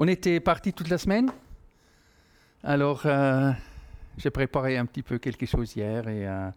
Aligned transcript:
On 0.00 0.06
était 0.06 0.38
parti 0.38 0.72
toute 0.72 0.90
la 0.90 0.98
semaine. 0.98 1.28
Alors, 2.62 3.02
euh, 3.04 3.50
j'ai 4.16 4.30
préparé 4.30 4.76
un 4.76 4.86
petit 4.86 5.02
peu 5.02 5.18
quelque 5.18 5.44
chose 5.44 5.74
hier 5.74 6.06
et, 6.06 6.24
euh, 6.24 6.50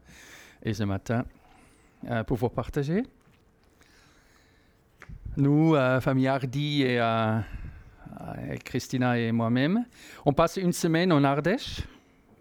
ce 0.71 0.83
matin 0.83 1.25
euh, 2.07 2.23
pour 2.23 2.37
vous 2.37 2.49
partager. 2.49 3.01
Nous, 5.37 5.75
famille 6.01 6.27
Hardy 6.27 6.83
et 6.83 6.99
Christina 8.63 9.17
et 9.17 9.31
moi-même, 9.31 9.85
on 10.23 10.33
passe 10.33 10.57
une 10.57 10.73
semaine 10.73 11.11
en 11.11 11.23
Ardèche. 11.23 11.81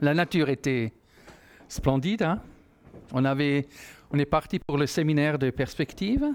La 0.03 0.13
nature 0.13 0.51
était 0.51 0.93
splendide. 1.67 2.25
Hein. 2.25 2.43
on, 3.13 3.25
avait, 3.25 3.69
on 4.11 4.19
est 4.19 4.27
parti 4.27 4.59
pour 4.59 4.77
le 4.77 4.87
séminaire 4.87 5.39
de 5.39 5.49
perspective. 5.49 6.27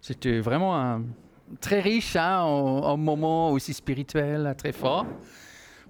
C'était 0.00 0.40
vraiment 0.40 0.80
un 0.80 1.02
très 1.60 1.80
riche, 1.80 2.16
hein, 2.16 2.40
en, 2.40 2.96
moment 2.96 3.50
aussi 3.50 3.74
spirituel, 3.74 4.54
très 4.56 4.72
fort. 4.72 5.06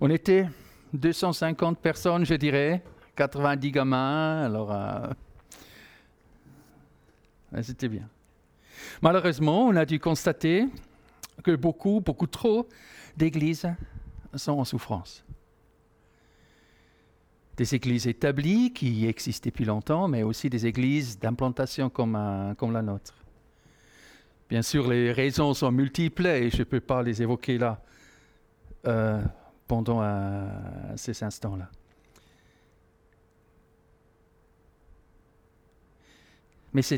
On 0.01 0.11
était 0.11 0.49
250 0.93 1.79
personnes, 1.79 2.25
je 2.25 2.35
dirais, 2.35 2.83
90 3.17 3.71
gamins, 3.71 4.43
alors 4.45 4.73
euh, 4.73 5.07
c'était 7.63 7.89
bien. 7.89 8.09
Malheureusement, 9.01 9.67
on 9.67 9.77
a 9.77 9.85
dû 9.85 10.01
constater 10.01 10.67
que 11.43 11.55
beaucoup, 11.55 12.01
beaucoup 12.01 12.27
trop 12.27 12.69
d'églises 13.17 13.69
sont 14.35 14.53
en 14.53 14.65
souffrance. 14.65 15.25
Des 17.57 17.75
églises 17.75 18.07
établies 18.07 18.73
qui 18.73 19.07
existent 19.07 19.49
depuis 19.49 19.65
longtemps, 19.65 20.09
mais 20.09 20.23
aussi 20.23 20.49
des 20.49 20.67
églises 20.67 21.19
d'implantation 21.19 21.91
comme 21.91 22.15
la 22.15 22.83
nôtre. 22.83 23.22
Bien 24.53 24.61
sûr, 24.61 24.87
les 24.87 25.13
raisons 25.13 25.55
sont 25.55 25.73
multiples 25.73 26.27
et 26.27 26.51
je 26.51 26.59
ne 26.59 26.65
peux 26.65 26.81
pas 26.81 27.03
les 27.03 27.23
évoquer 27.23 27.57
là 27.57 27.81
euh, 28.87 29.25
pendant 29.67 30.03
ces 30.95 31.25
instants-là. 31.25 31.71
Mais 36.75 36.83
ce 36.83 36.97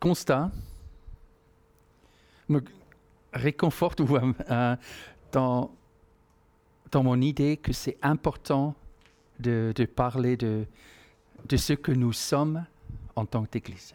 constat 0.00 0.50
me 2.48 2.60
réconforte 3.32 4.02
dans, 5.30 5.70
mon 6.92 7.20
idée 7.20 7.58
que 7.58 7.72
c'est 7.72 7.96
important 8.02 8.74
de, 9.38 9.72
parler 9.94 10.36
de 10.36 10.66
ce 11.48 11.74
que 11.74 11.92
nous 11.92 12.12
sommes 12.12 12.66
en 13.14 13.24
tant 13.24 13.44
qu'Église 13.44 13.94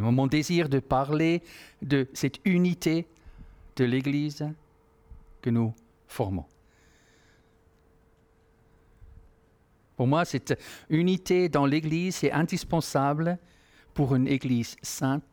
mon 0.00 0.26
désir 0.26 0.68
de 0.68 0.80
parler 0.80 1.42
de 1.82 2.08
cette 2.12 2.40
unité 2.44 3.06
de 3.76 3.84
l'Église 3.84 4.48
que 5.42 5.50
nous 5.50 5.74
formons. 6.06 6.46
Pour 9.96 10.06
moi, 10.06 10.24
cette 10.24 10.58
unité 10.90 11.48
dans 11.48 11.66
l'Église 11.66 12.24
est 12.24 12.32
indispensable 12.32 13.38
pour 13.94 14.14
une 14.14 14.26
Église 14.26 14.76
sainte 14.82 15.24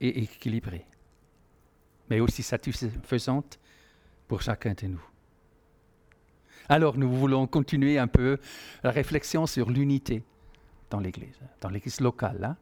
et 0.00 0.22
équilibrée, 0.22 0.84
mais 2.08 2.20
aussi 2.20 2.42
satisfaisante 2.42 3.60
pour 4.26 4.42
chacun 4.42 4.74
de 4.74 4.88
nous. 4.88 5.04
Alors, 6.68 6.96
nous 6.96 7.12
voulons 7.12 7.46
continuer 7.46 7.98
un 7.98 8.06
peu 8.06 8.38
la 8.82 8.90
réflexion 8.90 9.46
sur 9.46 9.70
l'unité 9.70 10.22
dans 10.88 11.00
l'Église, 11.00 11.38
dans 11.60 11.68
l'Église 11.68 12.00
locale. 12.00 12.44
Hein. 12.44 12.56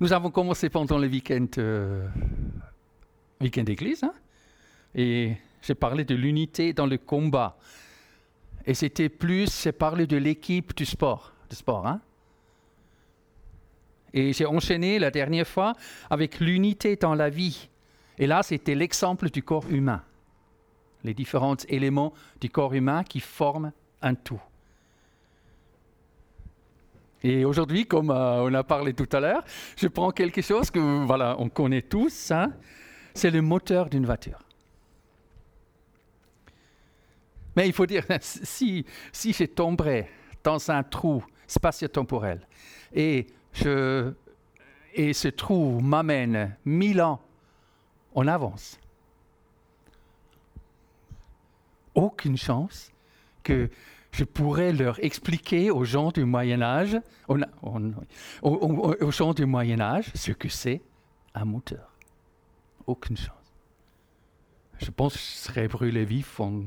Nous 0.00 0.12
avons 0.12 0.30
commencé 0.30 0.68
pendant 0.68 0.98
le 0.98 1.08
week-end 1.08 1.46
euh, 1.58 2.06
week 3.40 3.58
d'église, 3.60 4.04
hein, 4.04 4.12
et 4.94 5.36
j'ai 5.62 5.74
parlé 5.74 6.04
de 6.04 6.14
l'unité 6.14 6.72
dans 6.72 6.86
le 6.86 6.98
combat. 6.98 7.56
Et 8.66 8.74
c'était 8.74 9.08
plus, 9.08 9.62
j'ai 9.62 9.72
parlé 9.72 10.06
de 10.06 10.16
l'équipe 10.16 10.74
du 10.76 10.84
sport, 10.84 11.32
du 11.48 11.56
sport, 11.56 11.86
hein. 11.86 12.00
Et 14.12 14.32
j'ai 14.32 14.46
enchaîné 14.46 14.98
la 14.98 15.10
dernière 15.10 15.46
fois 15.46 15.74
avec 16.08 16.40
l'unité 16.40 16.96
dans 16.96 17.14
la 17.14 17.28
vie. 17.28 17.68
Et 18.18 18.26
là, 18.26 18.42
c'était 18.42 18.74
l'exemple 18.74 19.28
du 19.30 19.42
corps 19.42 19.68
humain. 19.68 20.02
Les 21.04 21.12
différents 21.12 21.56
éléments 21.68 22.14
du 22.40 22.48
corps 22.48 22.72
humain 22.72 23.04
qui 23.04 23.20
forment 23.20 23.72
un 24.00 24.14
tout. 24.14 24.40
Et 27.22 27.44
aujourd'hui, 27.44 27.86
comme 27.86 28.10
euh, 28.10 28.44
on 28.44 28.54
a 28.54 28.62
parlé 28.62 28.92
tout 28.92 29.08
à 29.12 29.20
l'heure, 29.20 29.44
je 29.76 29.88
prends 29.88 30.10
quelque 30.10 30.42
chose 30.42 30.70
que 30.70 31.04
voilà, 31.04 31.36
on 31.38 31.48
connaît 31.48 31.82
tous, 31.82 32.30
hein. 32.30 32.52
c'est 33.14 33.30
le 33.30 33.42
moteur 33.42 33.88
d'une 33.88 34.04
voiture. 34.04 34.38
Mais 37.56 37.66
il 37.66 37.72
faut 37.72 37.86
dire, 37.86 38.04
si, 38.20 38.84
si 39.12 39.32
je 39.32 39.44
tomberais 39.44 40.10
dans 40.44 40.70
un 40.70 40.82
trou 40.82 41.24
spatio-temporel 41.46 42.46
et, 42.92 43.26
je, 43.52 44.12
et 44.94 45.12
ce 45.12 45.28
trou 45.28 45.80
m'amène 45.80 46.56
mille 46.64 47.00
ans 47.00 47.20
en 48.14 48.26
avance, 48.26 48.78
aucune 51.94 52.36
chance 52.36 52.92
que 53.42 53.70
je 54.16 54.24
pourrais 54.24 54.72
leur 54.72 55.04
expliquer 55.04 55.70
aux 55.70 55.84
gens 55.84 56.10
du 56.10 56.24
Moyen 56.24 56.62
Âge, 56.62 56.98
aux, 57.28 57.36
gens 59.10 59.34
du 59.34 59.44
Moyen 59.44 59.78
Âge, 59.78 60.10
ce 60.14 60.32
que 60.32 60.48
c'est 60.48 60.80
un 61.34 61.44
moteur. 61.44 61.92
Aucune 62.86 63.18
chance. 63.18 63.36
Je 64.78 64.90
pense 64.90 65.12
que 65.12 65.18
je 65.18 65.24
serais 65.24 65.68
brûlé 65.68 66.06
vif 66.06 66.40
en, 66.40 66.62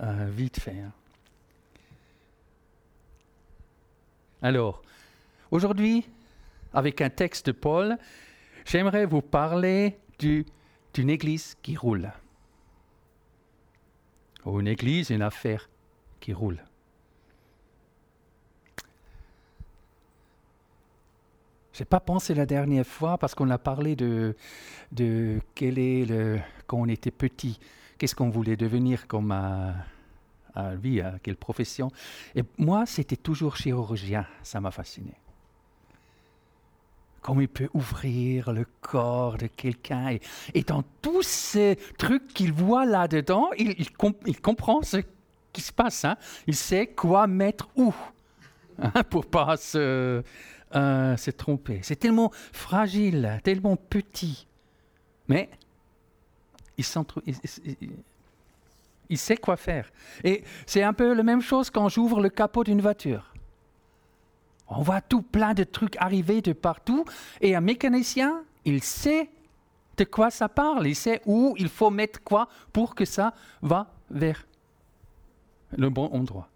euh, 0.00 0.28
vite 0.30 0.60
fait. 0.60 0.78
Hein. 0.78 0.92
Alors, 4.42 4.82
aujourd'hui, 5.50 6.06
avec 6.74 7.00
un 7.00 7.08
texte 7.08 7.46
de 7.46 7.52
Paul, 7.52 7.96
j'aimerais 8.66 9.06
vous 9.06 9.22
parler 9.22 9.98
d'une 10.18 11.08
église 11.08 11.56
qui 11.62 11.74
roule. 11.74 12.12
Ou 14.44 14.60
une 14.60 14.68
église, 14.68 15.08
une 15.08 15.22
affaire 15.22 15.70
qui 16.20 16.32
roule. 16.32 16.62
Je 21.78 21.84
n'ai 21.84 21.86
pas 21.86 22.00
pensé 22.00 22.34
la 22.34 22.44
dernière 22.44 22.84
fois 22.84 23.18
parce 23.18 23.36
qu'on 23.36 23.50
a 23.50 23.58
parlé 23.58 23.94
de, 23.94 24.34
de 24.90 25.38
quel 25.54 25.78
est 25.78 26.04
le, 26.06 26.40
quand 26.66 26.78
on 26.78 26.88
était 26.88 27.12
petit, 27.12 27.60
qu'est-ce 27.98 28.16
qu'on 28.16 28.30
voulait 28.30 28.56
devenir 28.56 29.06
comme 29.06 29.30
à, 29.30 29.74
à 30.56 30.74
vie, 30.74 31.00
à 31.00 31.20
quelle 31.22 31.36
profession. 31.36 31.92
Et 32.34 32.42
moi, 32.58 32.84
c'était 32.84 33.16
toujours 33.16 33.56
chirurgien, 33.56 34.26
ça 34.42 34.60
m'a 34.60 34.72
fasciné. 34.72 35.12
Comment 37.22 37.42
il 37.42 37.48
peut 37.48 37.68
ouvrir 37.74 38.52
le 38.52 38.66
corps 38.80 39.38
de 39.38 39.46
quelqu'un 39.46 40.10
et, 40.10 40.20
et, 40.54 40.62
dans 40.62 40.82
tous 41.00 41.22
ces 41.22 41.78
trucs 41.96 42.26
qu'il 42.28 42.52
voit 42.52 42.86
là-dedans, 42.86 43.50
il, 43.56 43.76
il 44.26 44.40
comprend 44.40 44.82
ce 44.82 44.96
qui 45.52 45.60
se 45.60 45.72
passe. 45.72 46.04
Hein. 46.04 46.16
Il 46.46 46.54
sait 46.54 46.86
quoi 46.86 47.26
mettre 47.26 47.68
où 47.76 47.94
hein, 48.80 49.02
pour 49.10 49.26
pas 49.26 49.56
se, 49.56 50.22
euh, 50.74 51.16
se 51.16 51.30
tromper. 51.30 51.80
C'est 51.82 51.96
tellement 51.96 52.30
fragile, 52.52 53.40
tellement 53.42 53.76
petit. 53.76 54.46
Mais 55.28 55.48
il, 56.76 56.84
il, 57.26 57.90
il 59.08 59.18
sait 59.18 59.36
quoi 59.36 59.56
faire. 59.56 59.90
Et 60.24 60.44
c'est 60.66 60.82
un 60.82 60.92
peu 60.92 61.12
la 61.12 61.22
même 61.22 61.40
chose 61.40 61.70
quand 61.70 61.88
j'ouvre 61.88 62.20
le 62.20 62.28
capot 62.28 62.64
d'une 62.64 62.80
voiture. 62.80 63.32
On 64.68 64.82
voit 64.82 65.00
tout 65.00 65.22
plein 65.22 65.54
de 65.54 65.64
trucs 65.64 65.96
arriver 65.96 66.42
de 66.42 66.52
partout. 66.52 67.04
Et 67.40 67.56
un 67.56 67.60
mécanicien, 67.60 68.42
il 68.64 68.82
sait 68.82 69.30
de 69.96 70.04
quoi 70.04 70.30
ça 70.30 70.48
parle. 70.48 70.86
Il 70.86 70.94
sait 70.94 71.22
où 71.26 71.54
il 71.58 71.68
faut 71.68 71.90
mettre 71.90 72.22
quoi 72.22 72.48
pour 72.72 72.94
que 72.94 73.04
ça 73.04 73.34
va 73.62 73.90
vers 74.10 74.44
le 75.76 75.90
bon 75.90 76.06
endroit. 76.12 76.48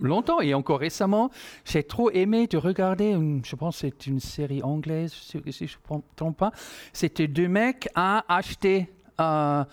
Longtemps 0.00 0.40
et 0.40 0.54
encore 0.54 0.80
récemment, 0.80 1.30
j'ai 1.64 1.82
trop 1.82 2.10
aimé 2.10 2.46
de 2.46 2.56
regarder, 2.56 3.16
je 3.44 3.56
pense 3.56 3.76
que 3.76 3.80
c'est 3.80 4.06
une 4.06 4.18
série 4.18 4.62
anglaise, 4.62 5.12
si 5.12 5.38
je 5.38 5.76
ne 5.90 5.96
me 5.96 6.02
trompe 6.16 6.36
pas. 6.38 6.52
C'était 6.92 7.28
deux 7.28 7.48
mecs, 7.48 7.88
un 7.94 8.22
acheté 8.28 8.88
euh, 9.20 9.64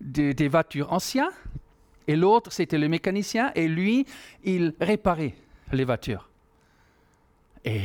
des, 0.00 0.48
voitures 0.48 0.92
anciennes 0.92 1.28
et 2.06 2.16
l'autre 2.16 2.52
c'était 2.52 2.78
le 2.78 2.88
mécanicien 2.88 3.52
et 3.54 3.68
lui, 3.68 4.06
il 4.44 4.74
réparait 4.80 5.34
les 5.72 5.84
voitures. 5.84 6.30
Et 7.64 7.82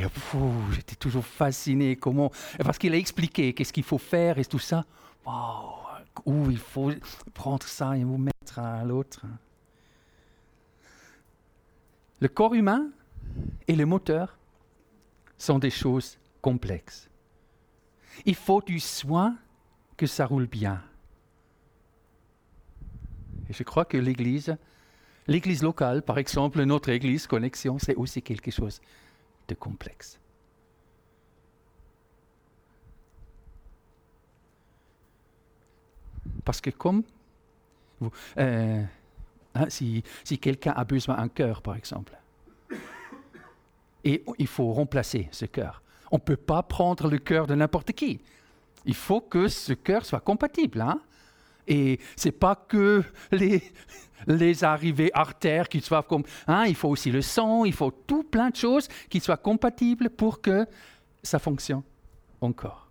j'étais 0.71 0.95
toujours 0.95 1.25
fasciné 1.25 1.97
comment, 1.97 2.31
parce 2.63 2.77
qu'il 2.77 2.93
a 2.93 2.97
expliqué 2.97 3.53
qu'est-ce 3.53 3.73
qu'il 3.73 3.83
faut 3.83 3.97
faire 3.97 4.39
et 4.39 4.45
tout 4.45 4.59
ça. 4.59 4.85
Wow, 5.25 5.82
où 6.25 6.49
il 6.49 6.57
faut 6.57 6.91
prendre 7.33 7.65
ça 7.65 7.97
et 7.97 8.03
vous 8.03 8.17
mettre 8.17 8.59
à 8.59 8.83
l'autre. 8.83 9.25
Le 12.19 12.27
corps 12.27 12.53
humain 12.53 12.89
et 13.67 13.75
le 13.75 13.85
moteur 13.85 14.37
sont 15.37 15.59
des 15.59 15.69
choses 15.69 16.17
complexes. 16.41 17.09
Il 18.25 18.35
faut 18.35 18.61
du 18.61 18.79
soin 18.79 19.37
que 19.97 20.05
ça 20.05 20.25
roule 20.25 20.47
bien. 20.47 20.81
Et 23.49 23.53
je 23.53 23.63
crois 23.63 23.85
que 23.85 23.97
l'Église, 23.97 24.55
l'Église 25.27 25.63
locale, 25.63 26.01
par 26.01 26.17
exemple, 26.17 26.63
notre 26.63 26.89
Église 26.89 27.27
Connexion, 27.27 27.77
c'est 27.79 27.95
aussi 27.95 28.21
quelque 28.21 28.51
chose 28.51 28.79
de 29.47 29.55
complexe. 29.55 30.19
Parce 36.43 36.61
que 36.61 36.69
comme 36.69 37.03
euh, 38.37 38.83
hein, 39.55 39.65
si, 39.69 40.03
si 40.23 40.37
quelqu'un 40.37 40.73
a 40.75 40.83
besoin 40.83 41.15
d'un 41.17 41.29
cœur, 41.29 41.61
par 41.61 41.75
exemple, 41.75 42.13
et 44.03 44.23
il 44.37 44.47
faut 44.47 44.73
remplacer 44.73 45.29
ce 45.31 45.45
cœur, 45.45 45.81
on 46.11 46.17
ne 46.17 46.21
peut 46.21 46.37
pas 46.37 46.61
prendre 46.61 47.09
le 47.09 47.17
cœur 47.17 47.47
de 47.47 47.55
n'importe 47.55 47.93
qui. 47.93 48.19
Il 48.85 48.95
faut 48.95 49.21
que 49.21 49.47
ce 49.47 49.73
cœur 49.73 50.05
soit 50.05 50.19
compatible. 50.19 50.81
Hein? 50.81 50.99
Et 51.67 51.99
ce 52.17 52.27
n'est 52.27 52.33
pas 52.33 52.55
que 52.55 53.03
les, 53.31 53.63
les 54.27 54.63
arrivées 54.63 55.11
artères 55.13 55.69
qui 55.69 55.79
soient 55.79 56.03
comme... 56.03 56.23
Hein, 56.47 56.65
il 56.67 56.75
faut 56.75 56.89
aussi 56.89 57.11
le 57.11 57.21
sang, 57.21 57.63
il 57.63 57.73
faut 57.73 57.91
tout 57.91 58.23
plein 58.23 58.49
de 58.49 58.55
choses 58.55 58.87
qui 59.09 59.19
soient 59.19 59.37
compatibles 59.37 60.09
pour 60.09 60.41
que 60.41 60.67
ça 61.21 61.39
fonctionne 61.39 61.83
encore. 62.41 62.82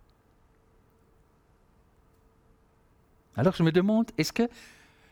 Alors 3.35 3.55
je 3.55 3.63
me 3.63 3.71
demande, 3.71 4.11
est-ce 4.17 4.33
que 4.33 4.47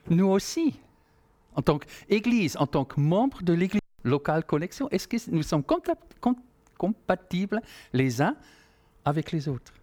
nous 0.10 0.28
aussi, 0.28 0.80
en 1.56 1.62
tant 1.62 1.80
qu'Église, 1.80 2.58
en 2.58 2.68
tant 2.68 2.86
que 2.86 3.00
membre 3.00 3.42
de 3.42 3.54
l'Église 3.54 3.82
locale 4.04 4.44
connexion, 4.44 4.90
est-ce 4.90 5.08
que 5.08 5.18
nous 5.32 5.44
sommes 5.44 5.64
compatibles 6.78 7.62
les 7.94 8.22
uns 8.22 8.36
avec 9.06 9.32
les 9.32 9.48
autres? 9.48 9.74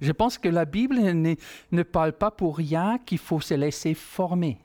Je 0.00 0.12
pense 0.12 0.38
que 0.38 0.48
la 0.48 0.64
Bible 0.64 0.98
ne, 0.98 1.82
parle 1.82 2.12
pas 2.12 2.30
pour 2.30 2.56
rien 2.56 2.98
qu'il 2.98 3.18
faut 3.18 3.40
se 3.40 3.54
laisser 3.54 3.94
former. 3.94 4.58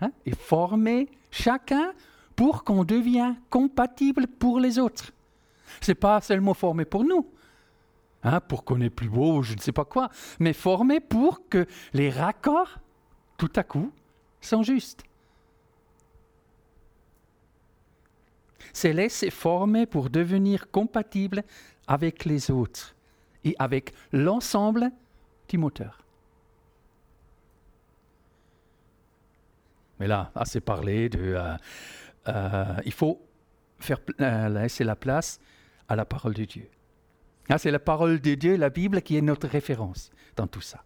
Hein? 0.00 0.10
Et 0.24 0.34
former 0.34 1.08
chacun 1.30 1.92
pour 2.34 2.64
qu'on 2.64 2.84
devienne 2.84 3.36
compatible 3.50 4.26
pour 4.26 4.58
les 4.58 4.78
autres. 4.78 5.12
Ce 5.82 5.90
n'est 5.90 5.96
pas 5.96 6.20
seulement 6.22 6.54
former 6.54 6.86
pour 6.86 7.04
nous, 7.04 7.26
hein, 8.22 8.40
pour 8.40 8.64
qu'on 8.64 8.80
est 8.80 8.90
plus 8.90 9.08
beau, 9.08 9.42
je 9.42 9.54
ne 9.54 9.60
sais 9.60 9.72
pas 9.72 9.84
quoi, 9.84 10.10
mais 10.38 10.52
former 10.52 11.00
pour 11.00 11.48
que 11.48 11.66
les 11.92 12.10
raccords, 12.10 12.78
tout 13.36 13.52
à 13.56 13.62
coup, 13.62 13.92
sont 14.40 14.62
justes. 14.62 15.04
C'est 18.72 18.92
laisser 18.92 19.30
former 19.30 19.86
pour 19.86 20.10
devenir 20.10 20.70
compatible 20.70 21.42
avec 21.86 22.24
les 22.24 22.50
autres 22.50 22.94
et 23.44 23.56
avec 23.58 23.92
l'ensemble 24.12 24.90
du 25.48 25.58
moteur. 25.58 26.04
Mais 29.98 30.06
là, 30.06 30.30
assez 30.34 30.60
parlé 30.60 31.08
de... 31.08 31.34
Euh, 31.34 31.56
euh, 32.28 32.76
il 32.84 32.92
faut 32.92 33.20
faire, 33.78 33.98
euh, 34.20 34.48
laisser 34.48 34.84
la 34.84 34.96
place 34.96 35.40
à 35.88 35.96
la 35.96 36.04
parole 36.04 36.34
de 36.34 36.44
Dieu. 36.44 36.68
Ah, 37.48 37.58
c'est 37.58 37.70
la 37.70 37.78
parole 37.78 38.20
de 38.20 38.34
Dieu, 38.34 38.56
la 38.56 38.70
Bible, 38.70 39.02
qui 39.02 39.16
est 39.16 39.22
notre 39.22 39.48
référence 39.48 40.10
dans 40.36 40.46
tout 40.46 40.60
ça. 40.60 40.84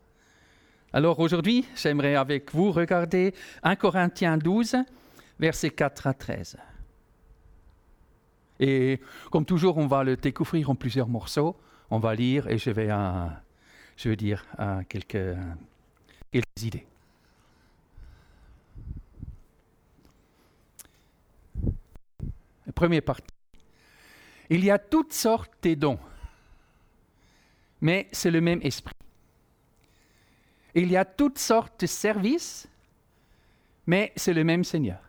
Alors 0.92 1.18
aujourd'hui, 1.18 1.66
j'aimerais 1.74 2.14
avec 2.14 2.52
vous 2.54 2.70
regarder 2.70 3.34
1 3.62 3.76
Corinthiens 3.76 4.36
12, 4.36 4.76
versets 5.40 5.70
4 5.70 6.06
à 6.06 6.14
13. 6.14 6.56
Et 8.60 9.00
comme 9.30 9.44
toujours, 9.44 9.78
on 9.78 9.86
va 9.86 10.04
le 10.04 10.16
découvrir 10.16 10.70
en 10.70 10.74
plusieurs 10.74 11.08
morceaux 11.08 11.56
on 11.92 11.98
va 11.98 12.14
lire 12.14 12.48
et 12.48 12.56
je 12.56 12.70
vais, 12.70 12.90
euh, 12.90 13.26
je 13.98 14.08
dire 14.12 14.46
euh, 14.58 14.80
quelques, 14.88 15.36
idées. 16.62 16.86
Première 22.74 23.02
partie. 23.02 23.26
Il 24.48 24.64
y 24.64 24.70
a 24.70 24.78
toutes 24.78 25.12
sortes 25.12 25.52
de 25.62 25.74
dons, 25.74 25.98
mais 27.82 28.08
c'est 28.12 28.30
le 28.30 28.40
même 28.40 28.60
esprit. 28.62 28.94
Il 30.74 30.90
y 30.90 30.96
a 30.96 31.04
toutes 31.04 31.38
sortes 31.38 31.80
de 31.80 31.86
services, 31.86 32.66
mais 33.86 34.12
c'est 34.16 34.32
le 34.32 34.44
même 34.44 34.64
Seigneur. 34.64 35.00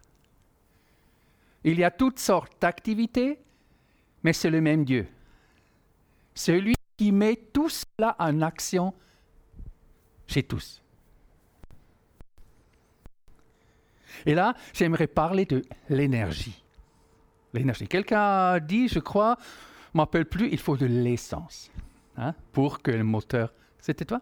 Il 1.63 1.79
y 1.79 1.83
a 1.85 1.91
toutes 1.91 2.19
sortes 2.19 2.51
d'activités, 2.59 3.39
mais 4.23 4.33
c'est 4.33 4.49
le 4.49 4.59
même 4.59 4.83
Dieu. 4.83 5.07
Celui 6.33 6.73
qui 6.97 7.11
met 7.11 7.35
tout 7.35 7.69
cela 7.69 8.15
en 8.19 8.41
action 8.41 8.93
chez 10.27 10.43
tous. 10.43 10.81
Et 14.25 14.33
là, 14.33 14.55
j'aimerais 14.73 15.07
parler 15.07 15.45
de 15.45 15.61
l'énergie. 15.89 16.63
L'énergie. 17.53 17.87
Quelqu'un 17.87 18.21
a 18.21 18.59
dit, 18.59 18.87
je 18.87 18.99
crois, 18.99 19.37
m'appelle 19.93 20.25
plus, 20.25 20.49
il 20.51 20.59
faut 20.59 20.75
de 20.75 20.87
l'essence 20.87 21.71
hein, 22.17 22.33
pour 22.51 22.81
que 22.81 22.91
le 22.91 23.03
moteur. 23.03 23.53
C'était 23.79 24.05
toi? 24.05 24.21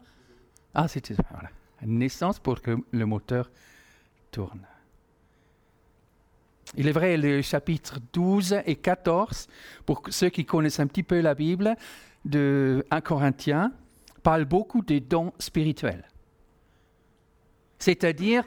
Ah, 0.74 0.88
c'était 0.88 1.16
voilà. 1.32 1.50
Une 1.82 2.02
essence 2.02 2.40
pour 2.40 2.62
que 2.62 2.78
le 2.92 3.06
moteur 3.06 3.50
tourne. 4.32 4.66
Il 6.78 6.88
est 6.88 6.94
vrai, 6.94 7.18
le 7.18 7.42
chapitre 7.42 8.00
12 8.14 8.62
et 8.66 8.76
14, 8.76 9.48
pour 9.86 10.04
ceux 10.10 10.30
qui 10.30 10.46
connaissent 10.46 10.80
un 10.80 10.88
petit 10.88 11.04
peu 11.04 11.20
la 11.20 11.36
Bible, 11.36 11.76
de 12.24 12.86
1 12.92 13.02
Corinthiens, 13.02 13.74
parle 14.24 14.46
beaucoup 14.46 14.82
des 14.82 15.00
dons 15.00 15.34
spirituels. 15.40 16.08
C'est-à-dire, 17.78 18.44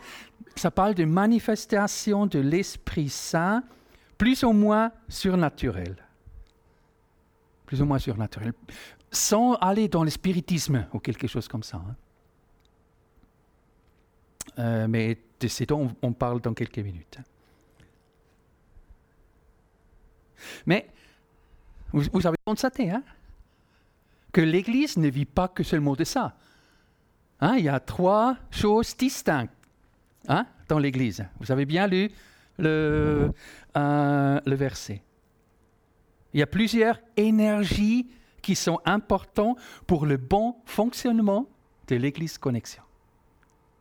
ça 0.56 0.70
parle 0.70 0.94
de 0.94 1.05
manifestation 1.05 2.26
de 2.26 2.38
l'Esprit 2.38 3.08
Saint, 3.08 3.62
plus 4.17 4.44
ou 4.44 4.52
moins 4.52 4.93
surnaturel. 5.08 5.96
Plus 7.67 7.82
ou 7.82 7.85
moins 7.85 7.99
surnaturel. 7.99 8.52
Sans 9.14 9.55
aller 9.55 9.87
dans 9.88 10.02
le 10.02 10.11
spiritisme 10.11 10.87
ou 10.93 10.99
quelque 10.99 11.28
chose 11.28 11.46
comme 11.46 11.62
ça. 11.62 11.76
Hein. 11.76 11.96
Euh, 14.58 14.87
mais 14.88 15.19
de 15.40 15.49
ces 15.49 15.66
dons, 15.66 15.94
on 16.02 16.12
parle 16.12 16.40
dans 16.40 16.52
quelques 16.52 16.78
minutes. 16.78 17.19
Mais 20.66 20.88
vous, 21.93 22.27
avez 22.27 22.36
constaté 22.44 22.91
hein, 22.91 23.03
que 24.32 24.41
l'Église 24.41 24.96
ne 24.96 25.08
vit 25.08 25.24
pas 25.24 25.46
que 25.46 25.62
seulement 25.62 25.94
de 25.94 26.05
ça. 26.05 26.36
Hein, 27.41 27.55
il 27.56 27.65
y 27.65 27.69
a 27.69 27.79
trois 27.79 28.36
choses 28.50 28.96
distinctes 28.96 29.53
hein, 30.29 30.46
dans 30.69 30.81
l'Église. 30.81 31.24
Vous 31.39 31.53
avez 31.53 31.67
bien 31.67 31.86
lu 31.86 32.10
le, 32.58 33.31
euh, 33.77 34.41
le 34.44 34.55
verset. 34.56 35.03
Il 36.32 36.41
y 36.41 36.43
a 36.43 36.48
plusieurs 36.48 36.98
énergies 37.17 38.08
qui 38.44 38.55
sont 38.55 38.79
importantes 38.84 39.58
pour 39.86 40.05
le 40.05 40.19
bon 40.19 40.56
fonctionnement 40.67 41.48
de 41.89 41.96
l'Église 41.96 42.36
Connexion. 42.36 42.82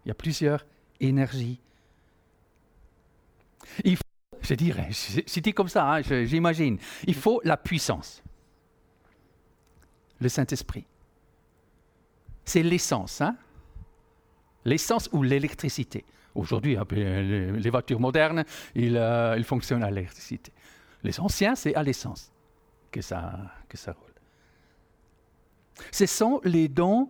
Il 0.05 0.08
y 0.08 0.12
a 0.12 0.15
plusieurs 0.15 0.65
énergies. 1.00 1.60
Il 3.84 3.98
je 4.41 4.55
dirais, 4.55 4.89
c'était 4.91 5.53
comme 5.53 5.70
ça, 5.70 5.89
hein, 5.89 6.01
j'imagine. 6.01 6.77
Il 7.08 7.15
faut 7.15 7.39
la 7.46 7.55
puissance. 7.55 8.22
Le 10.20 10.27
Saint-Esprit. 10.27 10.86
C'est 12.43 12.62
l'essence, 12.62 13.22
hein? 13.22 13.38
L'essence 14.65 15.08
ou 15.13 15.24
l'électricité. 15.24 16.03
Aujourd'hui, 16.36 16.77
les 16.91 17.70
voitures 17.70 18.01
modernes, 18.01 18.43
euh, 18.75 19.36
ils, 19.38 19.43
fonctionnent 19.46 19.84
à 19.84 19.91
l'électricité. 19.91 20.51
Les 21.03 21.17
anciens, 21.22 21.55
c'est 21.55 21.75
à 21.75 21.84
l'essence 21.84 22.29
que 22.91 23.01
ça, 23.01 23.34
que 23.70 23.77
ça 23.77 23.93
roule. 23.93 24.12
Ce 25.92 26.06
sont 26.06 26.42
les 26.44 26.68
dons 26.68 27.10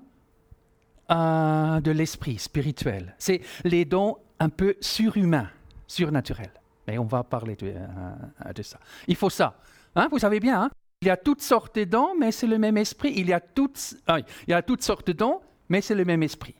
euh, 1.12 1.82
de 1.82 1.91
l'esprit 1.91 2.38
spirituel. 2.38 3.15
C'est 3.17 3.41
les 3.63 3.86
dons 3.86 4.17
un 4.39 4.50
peu 4.50 4.75
surhumains, 4.79 5.50
surnaturels. 5.88 6.53
Mais 6.88 6.98
on 6.98 7.05
va 7.05 7.24
parler 7.24 7.55
de, 7.55 7.74
euh, 7.75 8.63
ça. 8.63 8.79
Il 9.08 9.15
faut 9.15 9.29
ça. 9.29 9.58
Hein, 9.96 10.08
vous 10.12 10.20
savez 10.20 10.39
bien, 10.39 10.63
hein. 10.63 10.70
il 11.01 11.08
y 11.08 11.12
a 11.12 11.17
toutes 11.17 11.41
sortes 11.41 11.75
de 11.75 11.84
dons, 11.84 12.15
mais 12.20 12.32
c'est 12.32 12.48
le 12.48 12.58
même 12.58 12.77
esprit. 12.77 13.13
Il 13.15 13.27
y 13.27 13.34
a 13.34 13.39
toutes, 13.39 13.96
ah 14.08 14.20
il 14.20 14.51
y 14.51 14.53
a 14.53 14.62
toutes 14.62 14.82
sortes 14.82 15.08
de 15.08 15.13
dons, 15.13 15.41
mais 15.70 15.82
c'est 15.82 15.96
le 15.96 16.05
même 16.05 16.24
esprit. 16.24 16.55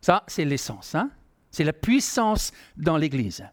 Ça, 0.00 0.24
c'est 0.26 0.44
l'essence. 0.44 0.94
Hein. 0.94 1.10
C'est 1.50 1.64
la 1.64 1.72
puissance 1.72 2.52
dans 2.76 2.96
l'Église. 2.96 3.44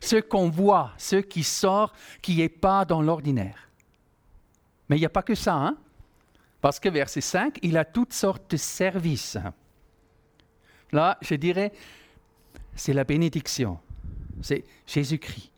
Ce 0.00 0.16
qu'on 0.16 0.48
voit, 0.48 0.92
ce 0.96 1.16
qui 1.16 1.42
sort, 1.42 1.92
qui 2.22 2.36
n'est 2.36 2.48
pas 2.48 2.84
dans 2.84 3.02
l'ordinaire. 3.02 3.68
Mais 4.88 4.96
il 4.96 5.00
n'y 5.00 5.06
a 5.06 5.10
pas 5.10 5.22
que 5.22 5.34
ça. 5.34 5.74
Parce 6.60 6.80
que 6.80 6.88
verset 6.88 7.20
5, 7.20 7.58
il 7.62 7.76
a 7.76 7.84
toutes 7.84 8.12
sortes 8.12 8.50
de 8.50 8.56
services. 8.56 9.38
Là, 10.92 11.18
je 11.20 11.34
dirais, 11.34 11.72
c'est 12.74 12.92
la 12.92 13.04
bénédiction 13.04 13.78
c'est 14.42 14.64
Jésus-Christ. 14.86 15.50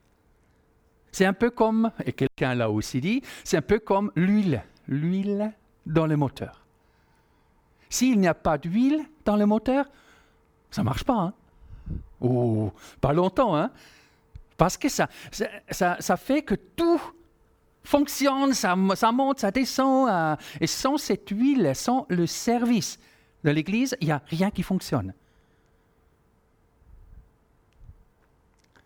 C'est 1.13 1.25
un 1.25 1.33
peu 1.33 1.51
comme, 1.51 1.91
et 2.05 2.13
quelqu'un 2.13 2.55
l'a 2.55 2.71
aussi 2.71 3.01
dit, 3.01 3.23
c'est 3.45 3.57
un 3.57 3.63
peu 3.63 3.79
comme 3.79 4.13
l'huile, 4.15 4.63
l'huile 4.87 5.53
dans 5.87 6.07
le 6.07 6.17
moteur. 6.17 6.65
S'il 7.89 8.21
n'y 8.21 8.29
a 8.29 8.35
pas 8.35 8.59
d'huile 8.59 9.05
dans 9.25 9.37
le 9.37 9.47
moteur, 9.47 9.87
ça 10.71 10.83
ne 10.83 10.85
marche 10.85 11.05
pas. 11.05 11.15
Hein? 11.15 11.35
Oh, 12.21 12.73
pas 13.01 13.13
longtemps, 13.13 13.57
hein? 13.57 13.71
Parce 14.57 14.77
que 14.77 14.89
ça, 14.89 15.09
ça, 15.71 16.17
fait 16.17 16.43
que 16.43 16.55
tout 16.55 17.01
fonctionne, 17.83 18.53
ça, 18.55 18.77
monte, 18.77 19.41
ça 19.41 19.51
descend. 19.51 20.09
Euh, 20.09 20.37
et 20.61 20.67
sans 20.67 20.97
cette 20.97 21.29
huile, 21.31 21.73
sans 21.75 22.07
le 22.09 22.27
service 22.27 22.99
de 23.45 23.51
l'Église, 23.51 23.97
il 24.01 24.07
n'y 24.07 24.13
a 24.13 24.23
rien 24.27 24.51
qui 24.51 24.63
fonctionne. 24.63 25.15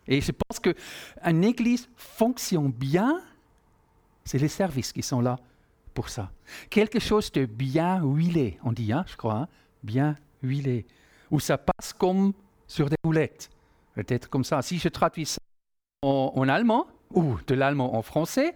Et 0.07 0.21
je 0.21 0.33
pense 0.33 0.61
qu'une 0.61 1.45
Église 1.45 1.89
fonctionne 1.97 2.71
bien, 2.71 3.21
c'est 4.25 4.39
les 4.39 4.49
services 4.49 4.93
qui 4.93 5.03
sont 5.03 5.21
là 5.21 5.39
pour 5.95 6.09
ça. 6.09 6.31
Quelque 6.69 6.99
chose 6.99 7.33
de 7.33 7.47
bien 7.47 8.03
huilé, 8.03 8.59
on 8.65 8.73
dit, 8.73 8.93
hein, 8.93 9.05
je 9.07 9.17
crois, 9.17 9.35
hein, 9.35 9.49
bien 9.83 10.17
huilé, 10.43 10.87
où 11.31 11.41
ça 11.41 11.57
passe 11.57 11.93
comme 11.93 12.33
sur 12.67 12.91
des 12.91 12.97
roulettes. 13.05 13.51
Peut-être 13.95 14.29
comme 14.29 14.45
ça. 14.45 14.61
Si 14.61 14.79
je 14.79 14.89
traduis 14.89 15.27
ça 15.27 15.39
en, 16.03 16.49
allemand 16.49 16.87
ou 17.13 17.37
de 17.47 17.55
l'allemand 17.55 17.97
en 17.97 18.03
français, 18.03 18.55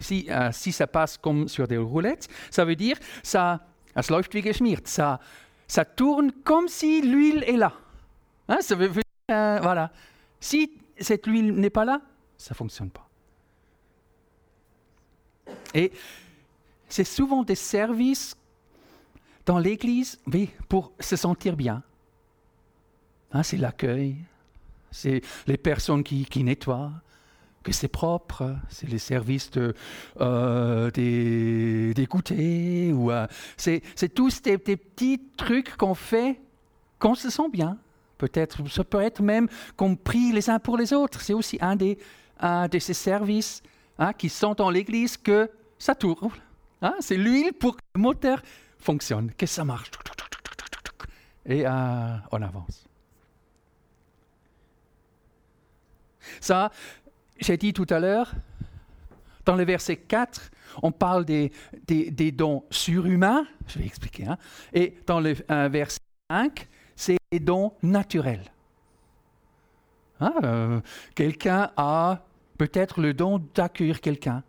si, 0.00 0.26
euh, 0.30 0.50
si 0.52 0.72
ça 0.72 0.86
passe 0.86 1.18
comme 1.18 1.48
sur 1.48 1.66
des 1.66 1.76
roulettes, 1.76 2.28
ça 2.50 2.64
veut 2.64 2.76
dire 2.76 2.96
ça, 3.22 3.60
es 3.96 4.10
läuft 4.10 4.34
wie 4.34 4.42
geschmiert. 4.42 4.82
Ça, 4.86 5.20
ça 5.66 5.84
tourne 5.84 6.32
comme 6.44 6.68
si 6.68 7.02
l'huile 7.02 7.44
est 7.46 7.56
là. 7.56 7.72
Hein, 8.48 8.58
ça 8.60 8.74
veut 8.74 8.88
dire, 8.88 9.02
euh, 9.30 9.58
voilà. 9.60 9.90
Si 10.40 10.72
cette 10.98 11.26
huile 11.26 11.52
n'est 11.54 11.70
pas 11.70 11.84
là, 11.84 12.00
ça 12.36 12.54
ne 12.54 12.56
fonctionne 12.56 12.90
pas. 12.90 13.08
Et 15.74 15.92
c'est 16.88 17.04
souvent 17.04 17.42
des 17.42 17.54
services 17.54 18.36
dans 19.44 19.58
l'Église, 19.58 20.18
oui, 20.26 20.50
pour 20.68 20.92
se 21.00 21.16
sentir 21.16 21.56
bien. 21.56 21.82
Hein, 23.32 23.42
c'est 23.42 23.56
l'accueil, 23.56 24.16
c'est 24.90 25.20
les 25.46 25.56
personnes 25.56 26.02
qui, 26.02 26.44
nettoient, 26.44 26.92
c'est 27.72 27.88
propre, 27.88 28.56
c'est 28.68 28.88
les 28.88 28.98
services 28.98 29.50
de, 29.50 29.74
euh, 30.20 30.90
des, 30.90 32.06
goûters, 32.08 32.92
ou 32.92 33.10
euh, 33.10 33.26
c'est, 33.56 33.82
tous 34.14 34.42
des, 34.42 34.58
petits 34.58 35.20
trucs 35.36 35.76
qu'on 35.76 35.94
fait 35.94 36.40
quand 36.98 37.12
on 37.12 37.14
se 37.14 37.30
sent 37.30 37.48
bien. 37.52 37.78
Peut-être, 38.18 38.68
ça 38.68 38.82
peut 38.82 39.00
être 39.00 39.22
même 39.22 39.48
compris 39.76 40.32
les 40.32 40.50
uns 40.50 40.58
pour 40.58 40.76
les 40.76 40.92
autres. 40.92 41.20
C'est 41.20 41.34
aussi 41.34 41.58
un, 41.60 41.76
des, 41.76 41.98
de 42.42 42.78
ces 42.78 42.94
services 42.94 43.62
hein, 43.98 44.12
qui 44.12 44.28
sont 44.28 44.54
dans 44.54 44.70
l'Église 44.70 45.16
que 45.16 45.48
ça 45.78 45.94
tourne. 45.94 46.30
Hein. 46.82 46.94
C'est 47.00 47.16
l'huile 47.16 47.52
pour 47.52 47.76
que 47.76 47.82
le 47.94 48.00
moteur 48.00 48.42
fonctionne, 48.78 49.32
que 49.36 49.46
ça 49.46 49.64
marche. 49.64 49.90
Et 51.46 51.66
euh, 51.66 52.16
on 52.30 52.42
avance. 52.42 52.86
Ça, 56.40 56.70
j'ai 57.38 57.56
dit 57.56 57.72
tout 57.72 57.86
à 57.90 57.98
l'heure, 57.98 58.32
dans 59.44 59.56
le 59.56 59.64
verset 59.64 59.96
4, 59.96 60.50
on 60.82 60.92
parle 60.92 61.24
des, 61.24 61.52
des, 61.86 62.32
dons 62.32 62.64
surhumains, 62.70 63.46
je 63.66 63.78
vais 63.78 63.86
expliquer, 63.86 64.26
hein, 64.26 64.38
et 64.72 64.94
dans 65.06 65.20
le 65.20 65.36
verset 65.68 66.00
5, 66.30 66.68
c'est 66.96 67.16
des 67.32 67.40
dons 67.40 67.72
naturels. 67.82 68.44
Hein, 70.20 70.34
euh, 70.42 70.80
quelqu'un 71.14 71.70
a 71.76 72.24
peut-être 72.58 73.00
le 73.00 73.14
don 73.14 73.40
d'accueillir 73.54 74.00
quelqu'un. 74.00 74.42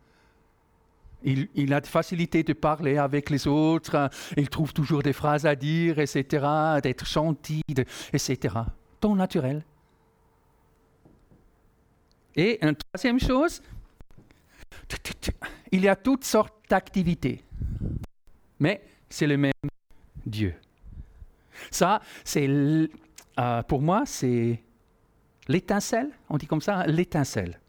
Il, 1.24 1.74
a 1.74 1.82
de 1.82 1.88
facilité 1.88 2.44
de 2.44 2.54
parler 2.54 2.98
avec 2.98 3.30
les 3.30 3.46
autres, 3.46 4.10
il 4.38 4.50
trouve 4.50 4.74
toujours 4.74 5.04
des 5.04 5.12
phrases 5.12 5.46
à 5.46 5.54
dire, 5.54 6.00
etc., 6.00 6.46
d'être 6.82 7.06
gentil, 7.06 7.62
etc. 8.14 8.56
Don 9.02 9.16
naturel. 9.16 9.64
Et 12.36 12.64
une 12.66 12.76
troisième 12.76 13.20
chose, 13.20 13.62
il 15.72 15.82
y 15.82 15.88
a 15.88 15.96
toutes 15.96 16.24
sortes 16.24 16.54
d'activités, 16.70 17.44
mais 18.60 18.82
c'est 19.10 19.28
le 19.28 19.38
même 19.38 19.52
Dieu. 20.26 20.56
Ça, 21.72 22.02
c'est 22.24 22.48
euh, 22.48 23.64
pour 23.64 23.82
moi, 23.82 24.04
c'est 24.06 24.62
l'étincelle, 25.48 26.10
on 26.30 26.38
dit 26.38 26.48
comme 26.48 26.62
ça, 26.62 26.86
l'étincelle. 26.86 27.60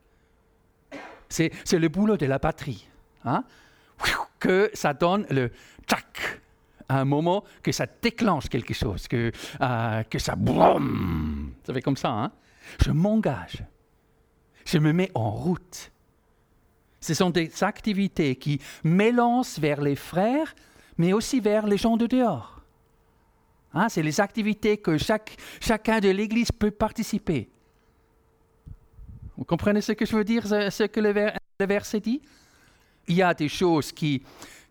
C'est, 1.28 1.52
le 1.72 1.88
boulot 1.88 2.16
de 2.16 2.26
la 2.26 2.38
batterie. 2.38 2.88
Hein? 3.24 3.44
Que 4.40 4.70
ça 4.74 4.94
donne 4.94 5.26
le 5.30 5.50
tac, 5.86 6.40
à 6.88 7.00
un 7.00 7.04
moment 7.04 7.44
que 7.62 7.70
ça 7.72 7.86
déclenche 8.02 8.48
quelque 8.48 8.74
chose, 8.74 9.06
que, 9.06 9.30
euh, 9.60 10.02
que 10.04 10.18
ça 10.18 10.34
boum. 10.34 11.52
Ça 11.64 11.72
fait 11.72 11.82
comme 11.82 11.96
ça. 11.96 12.10
Hein? 12.10 12.32
Je 12.84 12.90
m'engage. 12.90 13.62
Je 14.64 14.78
me 14.78 14.92
mets 14.92 15.10
en 15.14 15.30
route. 15.30 15.90
Ce 17.00 17.14
sont 17.14 17.30
des 17.30 17.64
activités 17.64 18.36
qui 18.36 18.60
m'élancent 18.84 19.58
vers 19.58 19.80
les 19.80 19.96
frères, 19.96 20.54
mais 20.98 21.12
aussi 21.12 21.40
vers 21.40 21.66
les 21.66 21.78
gens 21.78 21.96
de 21.96 22.06
dehors. 22.06 22.60
Hein, 23.72 23.88
c'est 23.88 24.02
les 24.02 24.20
activités 24.20 24.76
que 24.76 24.96
chacun 25.60 26.00
de 26.00 26.08
l'Église 26.08 26.52
peut 26.52 26.70
participer. 26.70 27.48
Vous 29.36 29.44
comprenez 29.44 29.80
ce 29.80 29.92
que 29.92 30.04
je 30.04 30.16
veux 30.16 30.24
dire, 30.24 30.46
ce 30.46 30.84
que 30.84 31.00
le, 31.00 31.32
verset 31.66 32.00
dit? 32.00 32.20
Il 33.08 33.14
y 33.14 33.22
a 33.22 33.32
des 33.32 33.48
choses 33.48 33.92
qui, 33.92 34.22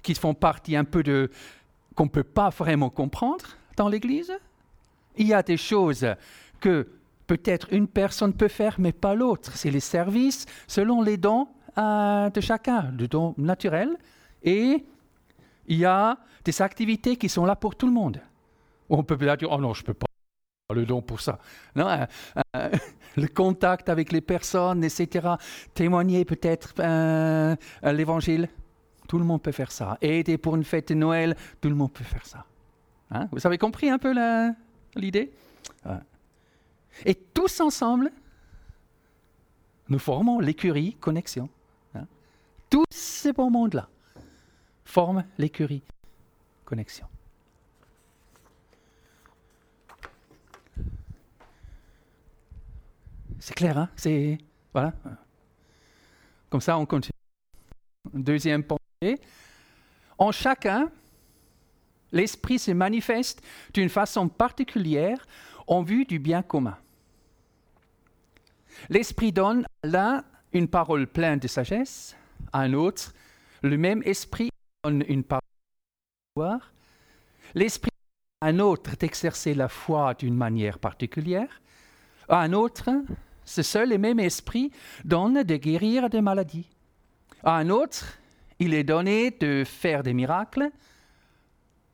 qui 0.03 0.13
font 0.13 0.33
partie 0.33 0.75
un 0.75 0.83
peu 0.83 1.01
de... 1.01 1.31
qu'on 1.95 2.03
ne 2.03 2.09
peut 2.09 2.23
pas 2.23 2.49
vraiment 2.49 2.89
comprendre 2.89 3.45
dans 3.75 3.89
l'Église. 3.89 4.31
Il 5.17 5.27
y 5.27 5.33
a 5.33 5.41
des 5.41 5.57
choses 5.57 6.05
que 6.59 6.87
peut-être 7.29 7.71
une 7.71 7.87
personne 7.87 8.33
peut 8.33 8.47
faire, 8.47 8.75
mais 8.79 8.91
pas 8.91 9.13
l'autre. 9.13 9.51
C'est 9.55 9.69
les 9.69 9.79
services 9.79 10.47
selon 10.67 11.03
les 11.03 11.15
dons 11.17 11.47
euh, 11.77 12.27
de 12.31 12.41
chacun, 12.41 12.91
le 12.97 13.07
don 13.07 13.35
naturel. 13.37 13.95
Et 14.41 14.83
il 15.67 15.77
y 15.77 15.85
a 15.85 16.17
des 16.43 16.61
activités 16.63 17.17
qui 17.17 17.29
sont 17.29 17.45
là 17.45 17.55
pour 17.55 17.75
tout 17.75 17.85
le 17.85 17.93
monde. 17.93 18.19
On 18.89 19.03
peut 19.03 19.15
peut-être 19.15 19.41
dire, 19.41 19.51
oh 19.51 19.59
non, 19.59 19.75
je 19.75 19.83
ne 19.83 19.85
peux 19.85 19.93
pas 19.93 20.07
le 20.73 20.87
don 20.87 21.03
pour 21.03 21.21
ça. 21.21 21.37
Non, 21.75 21.87
euh, 21.87 22.05
euh, 22.55 22.69
le 23.15 23.27
contact 23.27 23.89
avec 23.89 24.11
les 24.11 24.21
personnes, 24.21 24.83
etc. 24.83 25.27
Témoigner 25.75 26.25
peut-être 26.25 26.73
l'évangile. 27.83 28.49
Tout 29.07 29.19
le 29.19 29.25
monde 29.25 29.43
peut 29.43 29.51
faire 29.51 29.71
ça. 29.71 29.99
Aider 30.01 30.39
pour 30.39 30.55
une 30.55 30.63
fête 30.63 30.87
de 30.89 30.95
Noël, 30.95 31.35
tout 31.61 31.69
le 31.69 31.75
monde 31.75 31.93
peut 31.93 32.03
faire 32.03 32.25
ça. 32.25 32.45
Hein? 33.11 33.27
Vous 33.31 33.45
avez 33.45 33.59
compris 33.59 33.91
un 33.91 33.99
peu 33.99 34.15
l'idée? 34.95 35.31
Et 37.05 37.15
tous 37.15 37.59
ensemble, 37.59 38.11
nous 39.87 39.99
formons 39.99 40.39
l'écurie 40.39 40.95
Connexion. 40.95 41.49
Hein? 41.95 42.05
Tous 42.69 42.85
ces 42.89 43.33
beaux 43.33 43.49
mondes-là 43.49 43.89
forment 44.85 45.25
l'écurie 45.37 45.83
Connexion. 46.65 47.07
C'est 53.39 53.55
clair, 53.55 53.77
hein? 53.77 53.89
C'est 53.95 54.37
voilà. 54.73 54.93
Comme 56.49 56.61
ça, 56.61 56.77
on 56.77 56.85
continue. 56.85 57.13
Deuxième 58.13 58.63
pensée. 58.63 59.19
En 60.17 60.31
chacun, 60.31 60.91
l'esprit 62.11 62.59
se 62.59 62.71
manifeste 62.71 63.41
d'une 63.73 63.89
façon 63.89 64.27
particulière 64.27 65.25
en 65.69 65.83
vue 65.83 66.03
du 66.03 66.19
bien 66.19 66.41
commun. 66.41 66.77
L'esprit 68.89 69.31
donne 69.31 69.65
à 69.83 69.87
l'un 69.87 70.25
une 70.51 70.67
parole 70.67 71.07
pleine 71.07 71.39
de 71.39 71.47
sagesse, 71.47 72.17
à 72.51 72.59
un 72.61 72.73
autre, 72.73 73.13
le 73.61 73.77
même 73.77 74.01
esprit 74.03 74.49
donne 74.83 75.05
une 75.07 75.23
parole 75.23 75.41
de 76.35 76.43
L'esprit 77.55 77.91
à 78.41 78.47
un 78.47 78.59
autre 78.59 78.95
d'exercer 78.97 79.53
la 79.53 79.69
foi 79.69 80.13
d'une 80.15 80.35
manière 80.35 80.79
particulière, 80.79 81.61
à 82.27 82.41
un 82.41 82.53
autre 82.53 82.89
ce 83.45 83.63
seul 83.63 83.91
et 83.91 83.97
même 83.97 84.19
esprit 84.19 84.71
donne 85.05 85.41
de 85.41 85.55
guérir 85.55 86.09
des 86.09 86.21
maladies. 86.21 86.69
À 87.43 87.55
un 87.55 87.69
autre, 87.69 88.19
il 88.59 88.75
est 88.75 88.83
donné 88.83 89.31
de 89.31 89.63
faire 89.65 90.03
des 90.03 90.13
miracles. 90.13 90.69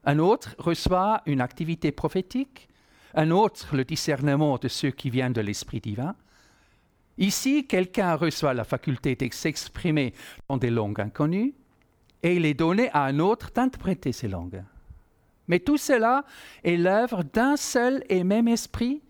Un 0.03 0.19
autre 0.19 0.55
reçoit 0.57 1.21
une 1.25 1.39
activité 1.39 1.93
prophétique. 1.93 2.67
Un 3.15 3.31
autre, 3.31 3.75
le 3.75 3.85
discernement 3.85 4.57
de 4.57 4.67
ceux 4.67 4.91
qui 4.91 5.09
viennent 5.09 5.33
de 5.33 5.41
l'Esprit 5.41 5.79
divin. 5.79 6.15
Ici, 7.17 7.65
quelqu'un 7.65 8.15
reçoit 8.15 8.53
la 8.53 8.65
faculté 8.65 9.15
de 9.15 9.33
s'exprimer 9.33 10.13
dans 10.49 10.57
des 10.57 10.69
langues 10.69 10.99
inconnues 10.99 11.53
et 12.23 12.35
il 12.35 12.45
est 12.45 12.53
donné 12.53 12.89
à 12.91 13.05
un 13.05 13.19
autre 13.19 13.51
d'interpréter 13.55 14.11
ces 14.11 14.27
langues. 14.27 14.63
Mais 15.47 15.59
tout 15.59 15.77
cela 15.77 16.25
est 16.63 16.75
l'œuvre 16.75 17.23
d'un 17.23 17.55
seul 17.55 18.03
et 18.09 18.23
même 18.23 18.49
esprit 18.49 19.01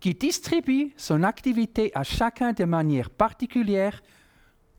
qui 0.00 0.14
distribue 0.14 0.92
son 0.96 1.22
activité 1.22 1.90
à 1.94 2.04
chacun 2.04 2.52
de 2.52 2.64
manière 2.64 3.10
particulière 3.10 4.02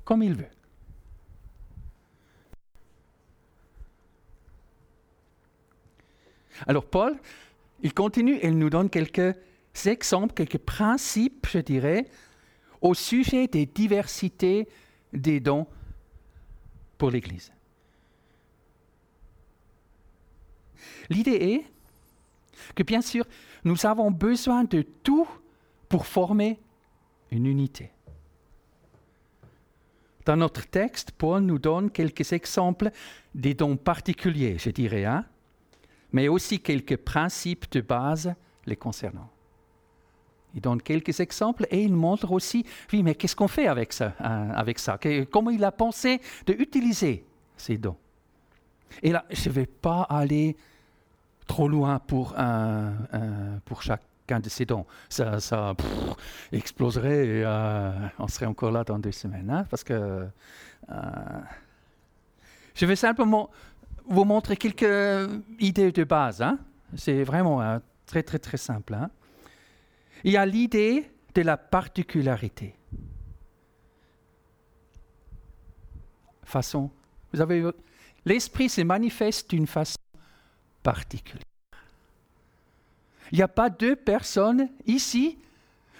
comme 0.05 0.23
il 0.23 0.33
veut. 0.33 0.49
Alors 6.65 6.85
Paul, 6.85 7.17
il 7.81 7.93
continue 7.93 8.39
il 8.43 8.57
nous 8.57 8.69
donne 8.69 8.89
quelques 8.89 9.35
exemples, 9.85 10.33
quelques 10.33 10.57
principes, 10.57 11.47
je 11.49 11.59
dirais, 11.59 12.05
au 12.81 12.93
sujet 12.93 13.47
des 13.47 13.65
diversités 13.65 14.67
des 15.13 15.39
dons 15.39 15.67
pour 16.97 17.11
l'Église. 17.11 17.51
L'idée 21.09 21.31
est 21.31 21.65
que 22.75 22.83
bien 22.83 23.01
sûr, 23.01 23.25
nous 23.63 23.85
avons 23.85 24.11
besoin 24.11 24.63
de 24.63 24.81
tout 24.81 25.27
pour 25.87 26.05
former 26.05 26.59
une 27.31 27.45
unité. 27.45 27.91
Dans 30.25 30.35
notre 30.35 30.67
texte, 30.67 31.11
Paul 31.11 31.41
nous 31.41 31.57
donne 31.57 31.89
quelques 31.89 32.33
exemples 32.33 32.91
des 33.33 33.53
dons 33.55 33.77
particuliers, 33.77 34.57
je 34.59 34.69
dirais, 34.69 35.05
hein, 35.05 35.25
mais 36.11 36.27
aussi 36.27 36.59
quelques 36.59 36.97
principes 36.97 37.71
de 37.71 37.81
base 37.81 38.33
les 38.65 38.75
concernant. 38.75 39.29
Il 40.55 40.61
donne 40.61 40.81
quelques 40.81 41.19
exemples 41.19 41.67
et 41.69 41.83
il 41.83 41.93
montre 41.93 42.31
aussi, 42.31 42.65
oui, 42.91 43.03
mais 43.03 43.13
qu'est-ce 43.13 43.35
qu'on 43.35 43.47
fait 43.47 43.67
avec 43.67 43.93
ça, 43.93 44.13
hein, 44.19 44.49
avec 44.51 44.79
ça? 44.79 44.97
Comment 45.31 45.51
il 45.51 45.63
a 45.63 45.71
pensé 45.71 46.21
d'utiliser 46.45 47.23
ces 47.55 47.77
dons? 47.77 47.97
Et 49.03 49.11
là, 49.11 49.25
je 49.29 49.49
ne 49.49 49.53
vais 49.53 49.67
pas 49.67 50.01
aller 50.09 50.57
trop 51.45 51.67
loin 51.67 51.99
pour, 51.99 52.33
un, 52.37 52.93
pour 53.65 53.83
chacun 53.83 54.39
de 54.39 54.49
ces 54.49 54.65
dons. 54.65 54.85
Ça, 55.07 55.39
ça 55.39 55.75
exploserait 56.51 57.27
et 57.27 57.43
euh, 57.45 57.91
on 58.17 58.27
serait 58.27 58.47
encore 58.47 58.71
là 58.71 58.83
dans 58.83 58.97
deux 58.97 59.11
semaines. 59.11 59.49
Hein, 59.49 59.65
parce 59.69 59.83
que 59.83 59.93
euh, 59.93 61.39
je 62.73 62.85
vais 62.85 62.95
simplement 62.95 63.49
vous 64.09 64.25
montrer 64.25 64.57
quelques 64.57 65.29
idées 65.59 65.91
de 65.91 66.03
base. 66.03 66.41
Hein. 66.41 66.59
C'est 66.95 67.23
vraiment 67.23 67.61
euh, 67.61 67.79
très, 68.05 68.23
très, 68.23 68.39
très 68.39 68.57
simple. 68.57 68.95
Hein. 68.95 69.09
Il 70.23 70.31
y 70.33 70.37
a 70.37 70.45
l'idée 70.45 71.09
de 71.35 71.41
la 71.41 71.55
particularité. 71.57 72.75
Façon. 76.43 76.89
Vous 77.31 77.41
avez 77.41 77.63
l'esprit 78.25 78.69
se 78.69 78.81
manifeste 78.81 79.51
d'une 79.51 79.67
façon 79.67 79.99
particulière. 80.81 81.43
Il 83.31 83.37
n'y 83.37 83.43
a 83.43 83.47
pas 83.47 83.69
deux 83.69 83.95
personnes 83.95 84.69
ici, 84.87 85.37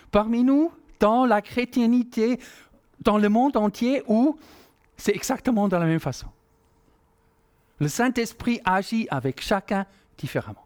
parmi 0.09 0.43
nous, 0.43 0.71
dans 0.99 1.25
la 1.25 1.43
chrétienté, 1.43 2.39
dans 3.01 3.19
le 3.19 3.29
monde 3.29 3.55
entier, 3.55 4.01
où 4.07 4.39
c'est 4.97 5.15
exactement 5.15 5.67
de 5.67 5.77
la 5.77 5.85
même 5.85 5.99
façon. 5.99 6.27
Le 7.79 7.88
Saint-Esprit 7.88 8.59
agit 8.65 9.07
avec 9.09 9.41
chacun 9.41 9.86
différemment. 10.17 10.65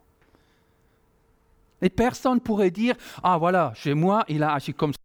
Et 1.81 1.89
personne 1.89 2.35
ne 2.35 2.39
pourrait 2.39 2.71
dire, 2.71 2.95
ah 3.21 3.37
voilà, 3.37 3.73
chez 3.75 3.93
moi, 3.93 4.23
il 4.29 4.41
a 4.41 4.53
agi 4.53 4.73
comme 4.73 4.93
ça 4.93 4.99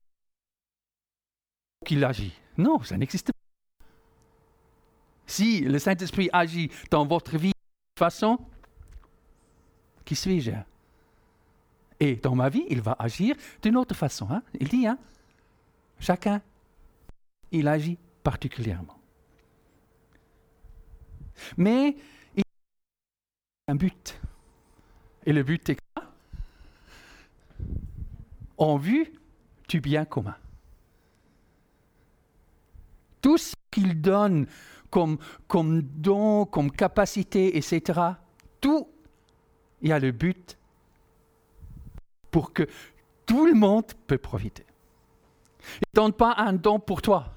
qu'il 1.84 2.04
agit. 2.04 2.32
Non, 2.56 2.82
ça 2.82 2.96
n'existe 2.96 3.26
pas. 3.26 3.84
Si 5.26 5.60
le 5.60 5.78
Saint-Esprit 5.78 6.30
agit 6.32 6.70
dans 6.90 7.04
votre 7.04 7.36
vie 7.36 7.48
de 7.48 7.98
façon, 7.98 8.38
qui 10.04 10.16
suis-je 10.16 10.52
Et 12.00 12.16
dans 12.16 12.34
ma 12.34 12.48
vie, 12.48 12.64
il 12.70 12.80
va 12.80 12.96
agir 12.98 13.36
d'une 13.60 13.76
autre 13.76 13.94
façon. 13.94 14.28
Hein? 14.30 14.42
Il 14.58 14.68
dit, 14.68 14.86
hein? 14.86 14.98
chacun, 16.00 16.40
il 17.50 17.68
agit 17.68 17.98
particulièrement. 18.22 18.97
Mais 21.56 21.96
il 22.34 22.40
y 22.40 22.42
a 23.68 23.72
un 23.72 23.74
but. 23.74 24.20
Et 25.26 25.32
le 25.32 25.42
but 25.42 25.68
est 25.68 25.76
quoi? 25.94 26.04
En 28.56 28.76
vue 28.76 29.12
du 29.68 29.80
bien 29.80 30.04
commun. 30.04 30.36
Tout 33.20 33.38
ce 33.38 33.54
qu'il 33.70 34.00
donne 34.00 34.46
comme, 34.90 35.18
don, 35.82 36.46
comme 36.46 36.70
capacité, 36.70 37.56
etc., 37.56 38.00
tout, 38.60 38.88
il 39.82 39.90
y 39.90 39.92
a 39.92 39.98
le 39.98 40.12
but 40.12 40.56
pour 42.30 42.52
que 42.52 42.66
tout 43.26 43.46
le 43.46 43.54
monde 43.54 43.84
peut 44.06 44.18
profiter. 44.18 44.64
Il 45.60 45.88
ne 45.94 46.02
donne 46.02 46.12
pas 46.12 46.34
un 46.38 46.52
don 46.52 46.80
pour 46.80 47.02
toi. 47.02 47.34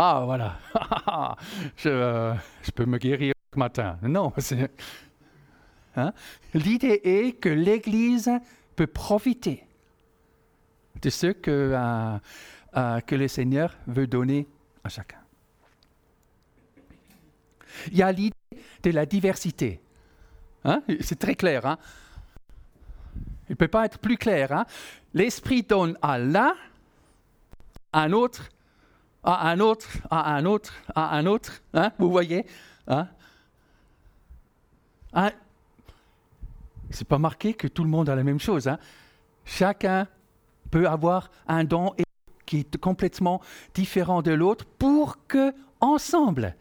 Ah, 0.00 0.22
voilà, 0.24 0.56
je, 1.76 2.32
je, 2.62 2.70
peux 2.70 2.86
me 2.86 2.98
guérir 2.98 3.34
ce 3.52 3.58
matin. 3.58 3.98
Non, 4.00 4.32
hein? 5.96 6.12
l'idée 6.54 7.00
est 7.02 7.32
que 7.40 7.48
l'Église 7.48 8.30
peut 8.76 8.86
profiter 8.86 9.66
de 11.02 11.10
ce 11.10 11.26
que, 11.26 11.50
euh, 11.74 12.16
euh, 12.76 13.00
que 13.00 13.16
le 13.16 13.26
Seigneur 13.26 13.76
veut 13.88 14.06
donner 14.06 14.46
à 14.84 14.88
chacun. 14.88 15.18
Il 17.90 17.96
y 17.96 18.02
a 18.02 18.12
l'idée 18.12 18.36
de 18.84 18.90
la 18.92 19.04
diversité. 19.04 19.80
Hein? 20.64 20.80
C'est 21.00 21.18
très 21.18 21.34
clair. 21.34 21.66
Hein? 21.66 21.76
Il 23.48 23.54
ne 23.54 23.56
peut 23.56 23.66
pas 23.66 23.84
être 23.86 23.98
plus 23.98 24.16
clair. 24.16 24.52
Hein? 24.52 24.64
L'Esprit 25.12 25.64
donne 25.64 25.98
à 26.02 26.20
l'un, 26.20 26.54
un 27.92 28.12
autre 28.12 28.48
à 29.22 29.50
un 29.50 29.60
autre, 29.60 29.88
à 30.10 30.34
un 30.34 30.44
autre, 30.44 30.74
à 30.94 31.16
un 31.16 31.26
autre. 31.26 31.62
Hein, 31.74 31.92
vous 31.98 32.10
voyez 32.10 32.46
hein? 32.86 33.08
hein? 35.12 35.32
C'est 36.90 37.06
pas 37.06 37.18
marqué 37.18 37.54
que 37.54 37.66
tout 37.66 37.84
le 37.84 37.90
monde 37.90 38.08
a 38.08 38.14
la 38.14 38.24
même 38.24 38.40
chose. 38.40 38.68
Hein? 38.68 38.78
Chacun 39.44 40.06
peut 40.70 40.86
avoir 40.88 41.30
un 41.46 41.64
don 41.64 41.94
qui 42.46 42.60
est 42.60 42.76
complètement 42.78 43.40
différent 43.74 44.22
de 44.22 44.32
l'autre 44.32 44.64
pour 44.64 45.26
que, 45.26 45.54
ensemble, 45.80 46.54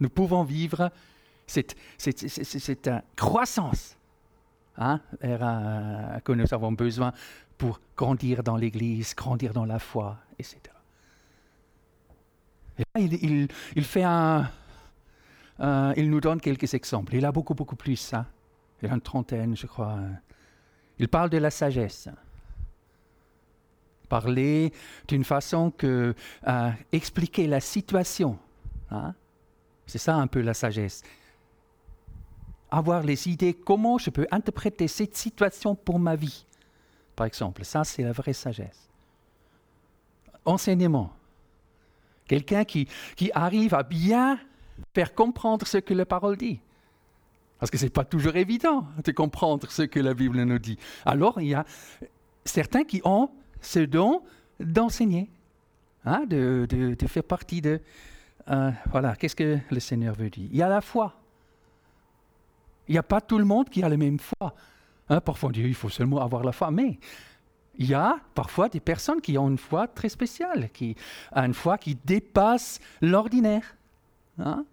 nous 0.00 0.08
pouvons 0.08 0.44
vivre 0.44 0.90
cette, 1.46 1.76
cette, 1.98 2.90
croissance 3.16 3.98
hein, 4.78 5.00
que 5.20 6.32
nous 6.32 6.54
avons 6.54 6.72
besoin 6.72 7.12
pour 7.58 7.80
grandir 7.96 8.42
dans 8.42 8.56
l'Église, 8.56 9.14
grandir 9.14 9.52
dans 9.52 9.66
la 9.66 9.78
foi, 9.78 10.16
etc. 10.38 10.79
Et 12.80 12.84
là, 12.94 13.48
il, 13.76 13.84
fait 13.84 14.04
un, 14.04 14.50
il 15.96 16.10
nous 16.10 16.20
donne 16.20 16.40
quelques 16.40 16.72
exemples. 16.74 17.14
Il 17.14 17.24
a 17.24 17.32
beaucoup, 17.32 17.54
beaucoup 17.54 17.76
plus. 17.76 18.14
Hein. 18.14 18.26
Il 18.82 18.90
a 18.90 18.94
une 18.94 19.00
trentaine, 19.00 19.56
je 19.56 19.66
crois. 19.66 19.98
Il 20.98 21.08
parle 21.08 21.30
de 21.30 21.38
la 21.38 21.50
sagesse. 21.50 22.08
Parler 24.08 24.72
d'une 25.06 25.24
façon 25.24 25.70
que 25.70 26.14
euh, 26.48 26.70
expliquer 26.92 27.46
la 27.46 27.60
situation. 27.60 28.38
Hein. 28.90 29.14
C'est 29.86 29.98
ça 29.98 30.16
un 30.16 30.26
peu 30.26 30.40
la 30.40 30.54
sagesse. 30.54 31.02
Avoir 32.70 33.02
les 33.02 33.28
idées, 33.28 33.54
comment 33.54 33.98
je 33.98 34.10
peux 34.10 34.26
interpréter 34.30 34.88
cette 34.88 35.16
situation 35.16 35.74
pour 35.74 35.98
ma 35.98 36.16
vie. 36.16 36.46
Par 37.14 37.26
exemple, 37.26 37.64
ça 37.64 37.84
c'est 37.84 38.02
la 38.02 38.12
vraie 38.12 38.32
sagesse. 38.32 38.88
Enseignement. 40.44 41.12
Quelqu'un 42.30 42.64
qui, 42.64 42.86
qui 43.16 43.32
arrive 43.34 43.74
à 43.74 43.82
bien 43.82 44.38
faire 44.94 45.14
comprendre 45.16 45.66
ce 45.66 45.78
que 45.78 45.92
la 45.92 46.06
parole 46.06 46.36
dit. 46.36 46.60
Parce 47.58 47.72
que 47.72 47.76
ce 47.76 47.86
n'est 47.86 47.90
pas 47.90 48.04
toujours 48.04 48.36
évident 48.36 48.86
de 49.02 49.10
comprendre 49.10 49.68
ce 49.68 49.82
que 49.82 49.98
la 49.98 50.14
Bible 50.14 50.40
nous 50.44 50.60
dit. 50.60 50.78
Alors, 51.04 51.40
il 51.40 51.48
y 51.48 51.54
a 51.54 51.64
certains 52.44 52.84
qui 52.84 53.02
ont 53.04 53.30
ce 53.60 53.80
don 53.80 54.22
d'enseigner, 54.60 55.28
hein, 56.04 56.24
de, 56.24 56.68
de, 56.70 57.06
faire 57.08 57.24
partie 57.24 57.62
de... 57.62 57.80
Euh, 58.48 58.70
voilà, 58.92 59.16
qu'est-ce 59.16 59.34
que 59.34 59.58
le 59.68 59.80
Seigneur 59.80 60.14
veut 60.14 60.30
dire? 60.30 60.48
Il 60.52 60.56
y 60.56 60.62
a 60.62 60.68
la 60.68 60.80
foi. 60.80 61.16
Il 62.86 62.92
n'y 62.92 62.98
a 62.98 63.02
pas 63.02 63.20
tout 63.20 63.38
le 63.38 63.44
monde 63.44 63.68
qui 63.68 63.82
a 63.82 63.88
la 63.88 63.96
même 63.96 64.20
foi. 64.20 64.54
Hein, 65.08 65.20
parfois, 65.20 65.48
on 65.48 65.52
dit 65.52 65.62
il 65.62 65.74
faut 65.74 65.88
seulement 65.88 66.20
avoir 66.20 66.44
la 66.44 66.52
foi, 66.52 66.70
mais 66.70 67.00
il 67.80 67.88
y 67.88 67.94
a 67.94 68.20
parfois 68.34 68.68
des 68.68 68.78
personnes 68.78 69.22
qui 69.22 69.38
ont 69.38 69.48
une 69.48 69.58
foi 69.58 69.88
très 69.88 70.10
spéciale, 70.10 70.68
qui 70.72 70.94
une 71.34 71.54
foi 71.54 71.78
qui 71.78 71.96
dépasse 72.04 72.78
l'ordinaire. 73.00 73.74
Hein. 74.38 74.64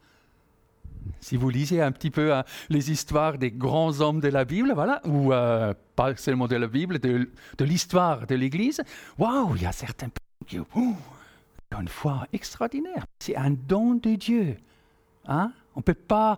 si 1.19 1.35
vous 1.35 1.49
lisez 1.49 1.81
un 1.81 1.91
petit 1.91 2.11
peu 2.11 2.33
hein, 2.33 2.43
les 2.69 2.91
histoires 2.91 3.37
des 3.37 3.51
grands 3.51 3.99
hommes 3.99 4.19
de 4.19 4.27
la 4.27 4.45
Bible, 4.45 4.71
voilà, 4.73 5.01
ou 5.05 5.33
euh, 5.33 5.73
pas 5.95 6.15
seulement 6.15 6.47
de 6.47 6.55
la 6.55 6.67
Bible, 6.67 6.99
de, 6.99 7.27
l'histoire 7.59 8.27
de 8.27 8.35
l'Église, 8.35 8.81
waouh, 9.17 9.55
il 9.55 9.63
y 9.63 9.65
a 9.65 9.71
certains 9.71 10.09
qui 10.45 10.59
ont 10.59 10.95
une 11.71 11.87
foi 11.87 12.27
extraordinaire. 12.33 13.05
C'est 13.19 13.35
un 13.35 13.51
don 13.51 13.95
de 13.95 14.15
Dieu. 14.15 14.57
Hein? 15.27 15.51
On 15.75 15.79
ne 15.79 15.83
peut 15.83 15.93
pas 15.93 16.37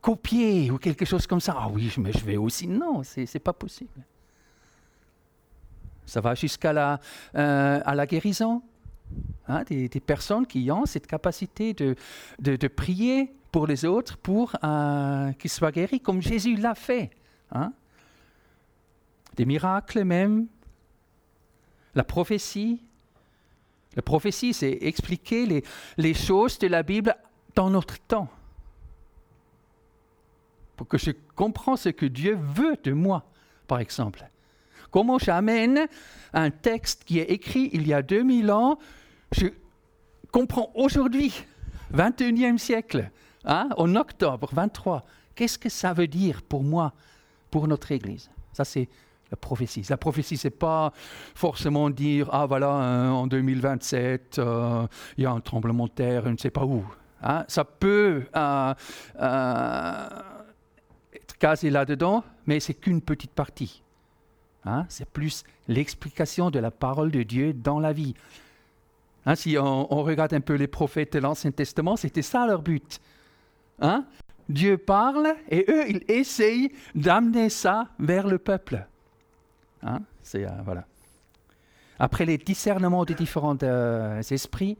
copier 0.00 0.70
ou 0.70 0.78
quelque 0.78 1.04
chose 1.04 1.26
comme 1.26 1.40
ça. 1.40 1.54
Ah 1.58 1.68
oui, 1.70 1.92
mais 1.98 2.12
je 2.12 2.24
vais 2.24 2.36
aussi. 2.36 2.66
Non, 2.66 3.02
ce 3.02 3.20
n'est 3.20 3.40
pas 3.40 3.52
possible. 3.52 4.02
Ça 6.06 6.20
va 6.20 6.34
jusqu'à 6.34 6.72
la, 6.72 7.00
euh, 7.34 7.80
à 7.84 7.94
la 7.94 8.06
guérison. 8.06 8.62
Hein, 9.48 9.62
des, 9.68 9.88
personnes 10.00 10.46
qui 10.46 10.68
ont 10.72 10.86
cette 10.86 11.06
capacité 11.06 11.72
de, 11.72 11.94
de, 12.40 12.68
prier 12.68 13.32
pour 13.52 13.68
les 13.68 13.84
autres 13.84 14.16
pour 14.16 14.56
euh, 14.64 15.32
qu'ils 15.34 15.50
soient 15.50 15.70
guéris, 15.70 16.00
comme 16.00 16.20
Jésus 16.20 16.56
l'a 16.56 16.74
fait. 16.74 17.10
Hein. 17.52 17.72
Des 19.36 19.44
miracles 19.44 20.02
même, 20.02 20.46
la 21.94 22.02
prophétie. 22.02 22.82
La 23.94 24.02
prophétie, 24.02 24.52
c'est 24.52 24.78
expliquer 24.82 25.46
les, 25.46 25.64
les 25.96 26.14
choses 26.14 26.58
de 26.58 26.66
la 26.66 26.82
Bible 26.82 27.14
dans 27.54 27.70
notre 27.70 27.98
temps. 28.00 28.28
Pour 30.76 30.88
que 30.88 30.98
je 30.98 31.12
comprenne 31.36 31.76
ce 31.76 31.88
que 31.90 32.06
Dieu 32.06 32.36
veut 32.36 32.76
de 32.82 32.92
moi, 32.92 33.24
par 33.68 33.78
exemple. 33.78 34.28
Comment 34.90 35.18
j'amène 35.18 35.86
un 36.32 36.50
texte 36.50 37.04
qui 37.04 37.18
est 37.18 37.30
écrit 37.30 37.70
il 37.72 37.86
y 37.86 37.94
a 37.94 38.02
2000 38.02 38.50
ans 38.50 38.78
je 39.32 39.46
comprends 40.30 40.70
aujourd'hui, 40.74 41.44
21e 41.94 42.58
siècle, 42.58 43.10
hein, 43.44 43.68
en 43.76 43.96
octobre 43.96 44.48
23, 44.52 45.04
qu'est-ce 45.34 45.58
que 45.58 45.68
ça 45.68 45.92
veut 45.92 46.06
dire 46.06 46.42
pour 46.42 46.62
moi, 46.62 46.92
pour 47.50 47.68
notre 47.68 47.90
Église? 47.92 48.30
Ça, 48.52 48.64
c'est 48.64 48.88
la 49.30 49.36
prophétie. 49.36 49.84
La 49.88 49.96
prophétie, 49.96 50.36
c'est 50.36 50.50
pas 50.50 50.92
forcément 51.34 51.90
dire 51.90 52.28
ah 52.32 52.46
voilà 52.46 52.70
hein, 52.70 53.10
en 53.10 53.26
2027 53.26 54.38
euh, 54.38 54.86
il 55.18 55.24
y 55.24 55.26
a 55.26 55.30
un 55.30 55.40
tremblement 55.40 55.86
de 55.86 55.90
terre, 55.90 56.22
je 56.24 56.30
ne 56.30 56.36
sais 56.36 56.50
pas 56.50 56.64
où. 56.64 56.84
Hein. 57.22 57.44
Ça 57.48 57.64
peut 57.64 58.24
euh, 58.36 58.74
euh, 59.20 60.08
être 61.12 61.38
casé 61.38 61.70
là-dedans, 61.70 62.22
mais 62.46 62.60
c'est 62.60 62.74
qu'une 62.74 63.00
petite 63.00 63.32
partie. 63.32 63.82
Hein. 64.66 64.84
C'est 64.88 65.08
plus 65.08 65.44
l'explication 65.68 66.50
de 66.50 66.58
la 66.58 66.70
parole 66.70 67.10
de 67.10 67.22
Dieu 67.22 67.52
dans 67.52 67.78
la 67.78 67.92
vie. 67.92 68.14
Hein, 69.24 69.34
si 69.34 69.56
on, 69.58 70.02
regarde 70.02 70.34
un 70.34 70.40
peu 70.40 70.54
les 70.54 70.66
prophètes 70.66 71.14
de 71.14 71.18
l'Ancien 71.18 71.50
Testament, 71.50 71.96
c'était 71.96 72.22
ça 72.22 72.46
leur 72.46 72.62
but. 72.62 73.00
Hein? 73.80 74.04
Dieu 74.48 74.78
parle 74.78 75.34
et 75.48 75.64
eux, 75.68 75.88
ils 75.88 76.04
essayent 76.08 76.70
d'amener 76.94 77.48
ça 77.48 77.88
vers 77.98 78.28
le 78.28 78.38
peuple. 78.38 78.86
Euh, 79.84 79.98
voilà. 80.64 80.84
Après 81.98 82.24
les 82.24 82.38
discernements 82.38 83.04
des 83.04 83.14
différents 83.14 83.56
euh, 83.62 84.20
esprits, 84.30 84.76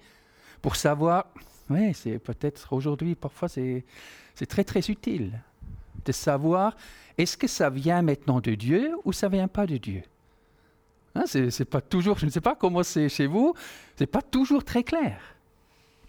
pour 0.63 0.77
savoir, 0.77 1.27
oui, 1.71 1.95
c'est 1.95 2.19
peut-être 2.19 2.73
aujourd'hui, 2.73 3.15
parfois 3.15 3.49
c'est 3.49 3.85
très 4.49 4.65
très 4.65 4.81
utile 4.81 5.41
de 6.05 6.13
savoir 6.13 6.77
est-ce 7.19 7.37
que 7.37 7.47
ça 7.47 7.71
vient 7.71 8.03
maintenant 8.03 8.41
de 8.41 8.55
Dieu 8.55 8.95
ou 9.05 9.13
ça 9.13 9.29
vient 9.29 9.49
pas 9.49 9.67
de 9.67 9.77
Dieu? 9.77 10.03
Hein, 11.15 11.25
c'est 11.27 11.65
pas 11.65 11.81
toujours, 11.81 12.19
je 12.19 12.27
ne 12.27 12.31
sais 12.31 12.43
pas 12.43 12.55
comment 12.55 12.83
c'est 12.83 13.09
chez 13.09 13.27
vous, 13.27 13.55
c'est 13.97 14.07
pas 14.07 14.21
toujours 14.21 14.65
très 14.65 14.85
clair. 14.85 15.19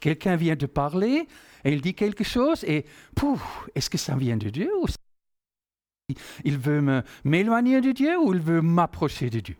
Quelqu'un 0.02 0.36
vient 0.36 0.56
de 0.56 0.66
parler 0.66 1.28
et 1.64 1.72
il 1.72 1.82
dit 1.82 1.94
quelque 1.94 2.24
chose 2.24 2.64
et 2.66 2.86
pouf, 3.16 3.70
est-ce 3.74 3.90
que 3.90 3.98
ça 3.98 4.16
vient 4.16 4.38
de 4.38 4.50
Dieu 4.50 4.70
ou 4.82 4.86
il 6.44 6.58
veut 6.58 7.04
m'éloigner 7.24 7.82
de 7.82 7.92
Dieu 7.92 8.18
ou 8.20 8.34
il 8.34 8.40
veut 8.40 8.62
m'approcher 8.62 9.30
de 9.30 9.40
Dieu? 9.40 9.56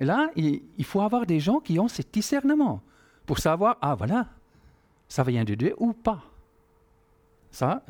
Et 0.00 0.04
là, 0.04 0.30
il, 0.36 0.62
il, 0.76 0.84
faut 0.84 1.00
avoir 1.00 1.24
des 1.24 1.38
gens 1.38 1.60
qui 1.60 1.78
ont 1.78 1.86
ce 1.86 2.02
discernement 2.02 2.82
pour 3.26 3.38
savoir, 3.38 3.78
ah 3.80 3.94
voilà, 3.94 4.26
ça 5.08 5.22
vient 5.22 5.44
de 5.44 5.54
Dieu 5.54 5.74
ou 5.78 5.92
pas. 5.92 6.22
Ça. 7.50 7.84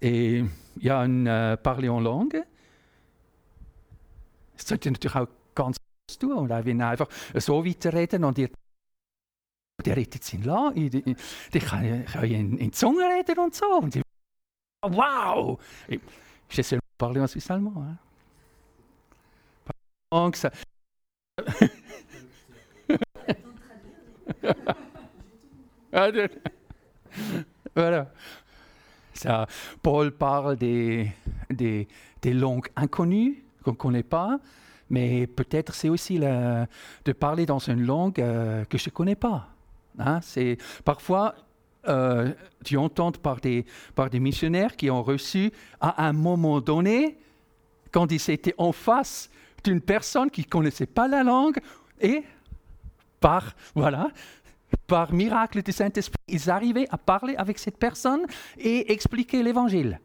Et 0.00 0.44
il 0.76 0.84
y 0.84 0.90
a 0.90 1.00
un 1.00 1.26
euh, 1.26 1.56
parler 1.56 1.88
en 1.88 2.00
langue 2.00 2.44
Es 4.56 4.66
sollte 4.66 4.90
natürlich 4.90 5.16
auch 5.16 5.28
ganz 5.54 5.76
tun 6.18 6.32
und 6.32 6.52
auch 6.52 6.64
wenn 6.64 6.80
einfach 6.82 7.08
so 7.34 7.64
weiterreden 7.64 8.24
und 8.24 8.38
ihr 8.38 8.50
der 9.84 9.96
redet 9.96 10.22
es 10.22 10.32
in 10.32 10.42
La, 10.42 10.72
die, 10.74 10.90
die 10.90 11.60
kann, 11.60 11.84
in, 12.24 12.58
in 12.58 12.72
Zunge 12.72 13.04
reden 13.04 13.38
und 13.38 13.54
so. 13.54 13.66
Und 13.78 13.94
die, 13.94 14.02
wow! 14.82 15.56
Je 16.50 16.62
sais 16.62 16.80
parler 16.96 17.22
en 17.22 17.28
suisse 17.28 17.48
allemand. 17.50 17.76
Hein? 17.76 17.96
Donc 20.10 20.36
ça. 20.36 20.50
voilà. 27.74 28.12
Paul 29.82 30.12
parle 30.12 30.56
des, 30.56 31.10
des, 31.50 31.88
des 32.22 32.34
langues 32.34 32.68
inconnues 32.76 33.44
qu'on 33.62 33.72
ne 33.72 33.76
connaît 33.76 34.02
pas, 34.02 34.38
mais 34.90 35.26
peut-être 35.26 35.74
c'est 35.74 35.88
aussi 35.88 36.18
de 36.18 37.12
parler 37.18 37.46
dans 37.46 37.58
une 37.58 37.84
langue 37.84 38.20
euh, 38.20 38.64
que 38.64 38.78
je 38.78 38.88
ne 38.88 38.92
connais 38.92 39.16
pas. 39.16 39.48
Hein. 39.98 40.20
C'est 40.22 40.58
parfois 40.84 41.34
euh, 41.88 42.32
tu 42.64 42.76
entends 42.76 43.12
par 43.12 43.40
des, 43.40 43.64
par 43.94 44.10
des 44.10 44.20
missionnaires 44.20 44.76
qui 44.76 44.90
ont 44.90 45.02
reçu 45.02 45.50
à 45.80 46.06
un 46.06 46.12
moment 46.12 46.60
donné, 46.60 47.18
quand 47.92 48.10
ils 48.12 48.30
étaient 48.30 48.54
en 48.58 48.72
face 48.72 49.30
d'une 49.64 49.80
personne 49.80 50.30
qui 50.30 50.42
ne 50.42 50.46
connaissait 50.46 50.86
pas 50.86 51.08
la 51.08 51.22
langue, 51.22 51.58
et 52.00 52.24
par, 53.20 53.54
voilà, 53.74 54.10
par 54.88 55.12
miracle 55.12 55.62
du 55.62 55.70
Saint-Esprit, 55.70 56.18
ils 56.26 56.50
arrivaient 56.50 56.88
à 56.90 56.98
parler 56.98 57.36
avec 57.36 57.58
cette 57.58 57.76
personne 57.76 58.22
et 58.56 58.90
expliquer 58.92 59.42
l'évangile. 59.44 60.00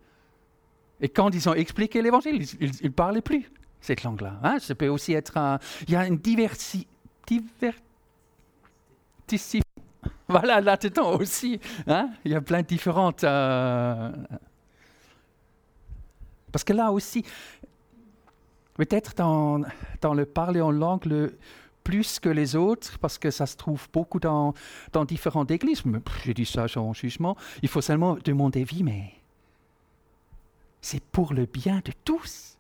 Et 1.01 1.09
quand 1.09 1.33
ils 1.33 1.49
ont 1.49 1.53
expliqué 1.53 2.01
l'évangile, 2.01 2.45
ils 2.59 2.71
ne 2.83 2.89
parlaient 2.89 3.21
plus 3.21 3.49
cette 3.81 4.03
langue-là. 4.03 4.39
Hein. 4.43 4.59
Ça 4.59 4.75
peut 4.75 4.89
aussi 4.89 5.13
être 5.13 5.37
un, 5.37 5.57
Il 5.87 5.93
y 5.93 5.95
a 5.95 6.05
une 6.05 6.17
diversi, 6.17 6.85
Voilà, 10.27 10.61
là-dedans 10.61 11.17
aussi. 11.19 11.59
Hein. 11.87 12.09
Il 12.25 12.31
y 12.31 12.35
a 12.35 12.41
plein 12.41 12.61
de 12.61 12.67
différentes. 12.67 13.23
Euh, 13.23 14.11
parce 16.51 16.63
que 16.63 16.73
là 16.73 16.91
aussi, 16.91 17.23
peut-être 18.75 19.15
dans, 19.15 19.61
dans 20.01 20.13
le 20.13 20.25
parler 20.25 20.61
en 20.61 20.71
langue, 20.71 21.05
le, 21.05 21.37
plus 21.83 22.19
que 22.19 22.29
les 22.29 22.55
autres, 22.55 22.97
parce 22.99 23.17
que 23.17 23.31
ça 23.31 23.45
se 23.45 23.57
trouve 23.57 23.87
beaucoup 23.91 24.19
dans, 24.19 24.53
dans 24.91 25.05
différentes 25.05 25.51
églises. 25.51 25.83
J'ai 26.23 26.33
dit 26.33 26.45
ça 26.45 26.65
en 26.75 26.93
jugement. 26.93 27.35
Il 27.61 27.69
faut 27.69 27.81
seulement 27.81 28.17
demander, 28.23 28.63
vie, 28.63 28.83
mais 28.83 29.13
c'est 30.81 31.03
pour 31.03 31.33
le 31.33 31.45
bien 31.45 31.81
de 31.83 31.91
tous. 32.03 32.57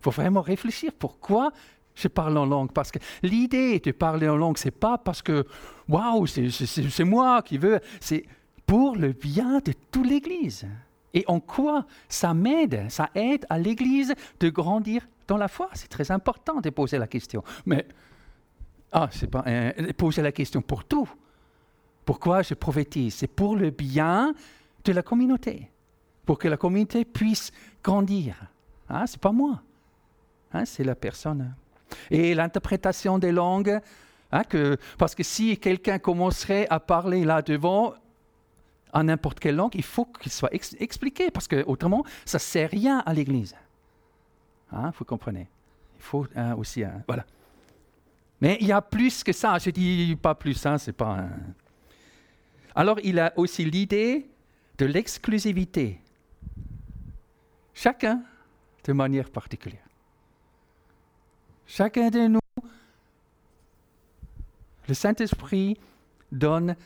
Il 0.00 0.02
faut 0.04 0.10
vraiment 0.10 0.42
réfléchir 0.42 0.92
pourquoi 0.98 1.52
je 1.94 2.08
parle 2.08 2.36
en 2.36 2.46
langue. 2.46 2.72
Parce 2.72 2.90
que 2.90 2.98
l'idée 3.22 3.80
de 3.80 3.90
parler 3.90 4.28
en 4.28 4.36
langue, 4.36 4.58
c'est 4.58 4.70
pas 4.70 4.98
parce 4.98 5.22
que, 5.22 5.46
waouh, 5.88 6.26
c'est 6.26 7.04
moi 7.04 7.42
qui 7.42 7.58
veux, 7.58 7.80
c'est 8.00 8.24
pour 8.66 8.96
le 8.96 9.12
bien 9.12 9.60
de 9.60 9.72
toute 9.90 10.06
l'Église. 10.06 10.66
Et 11.14 11.24
en 11.28 11.40
quoi 11.40 11.86
ça 12.08 12.34
m'aide, 12.34 12.90
ça 12.90 13.10
aide 13.14 13.46
à 13.48 13.58
l'Église 13.58 14.14
de 14.38 14.50
grandir 14.50 15.08
dans 15.26 15.38
la 15.38 15.48
foi? 15.48 15.70
C'est 15.72 15.88
très 15.88 16.10
important 16.10 16.60
de 16.60 16.68
poser 16.70 16.98
la 16.98 17.06
question. 17.06 17.42
Mais, 17.64 17.86
ah, 18.98 19.10
c'est 19.12 19.26
pas, 19.26 19.44
euh, 19.46 19.92
poser 19.92 20.22
la 20.22 20.32
question 20.32 20.62
pour 20.62 20.84
tout. 20.84 21.06
Pourquoi 22.06 22.40
je 22.40 22.54
prophétise? 22.54 23.14
C'est 23.14 23.26
pour 23.26 23.54
le 23.54 23.68
bien 23.68 24.34
de 24.84 24.92
la 24.92 25.02
communauté 25.02 25.70
pour 26.24 26.38
que 26.38 26.48
la 26.48 26.56
communauté 26.56 27.04
puisse 27.04 27.52
grandir. 27.84 28.34
Hein, 28.88 29.06
Ce 29.06 29.12
n'est 29.12 29.20
pas 29.20 29.32
moi, 29.32 29.60
hein, 30.54 30.64
c'est 30.64 30.82
la 30.82 30.94
personne. 30.94 31.54
Et 32.10 32.34
l'interprétation 32.34 33.18
des 33.18 33.32
langues, 33.32 33.80
hein, 34.32 34.42
parce 34.96 35.14
que 35.14 35.22
si 35.22 35.58
quelqu'un 35.58 35.98
commencerait 35.98 36.66
à 36.68 36.80
parler 36.80 37.24
là 37.24 37.42
devant, 37.42 37.92
en 38.94 39.04
n'importe 39.04 39.40
quelle 39.40 39.56
langue, 39.56 39.74
il 39.74 39.84
faut 39.84 40.06
qu'il 40.06 40.32
soit 40.32 40.52
expliqué, 40.52 41.30
parce 41.30 41.46
que 41.46 41.62
autrement, 41.66 42.02
ça 42.24 42.38
ne 42.38 42.40
sert 42.40 42.70
rien 42.70 43.02
à 43.04 43.12
l'Église. 43.12 43.54
Hein, 44.72 44.90
vous 44.98 45.04
comprenez? 45.04 45.48
Il 45.96 46.02
faut 46.02 46.26
aussi... 46.56 46.82
voilà. 47.06 47.26
Mais 48.40 48.58
il 48.60 48.66
y 48.66 48.72
a 48.72 48.82
plus 48.82 49.24
que 49.24 49.32
ça. 49.32 49.58
Je 49.58 49.70
dis 49.70 50.16
pas 50.20 50.34
plus, 50.34 50.64
hein, 50.66 50.78
c'est 50.78 50.92
pas... 50.92 51.24
Alors, 52.74 52.98
il 53.02 53.18
a 53.18 53.32
aussi 53.36 53.64
l'idée 53.64 54.28
de 54.78 54.86
l'exclusivité. 54.86 56.00
Chacun 57.72 58.22
de 58.84 58.92
manière 58.92 59.30
particulière. 59.30 59.86
Chacun 61.66 62.10
de 62.10 62.28
nous, 62.28 62.40
le 64.86 64.94
Saint-Esprit 64.94 65.76
donne 66.30 66.76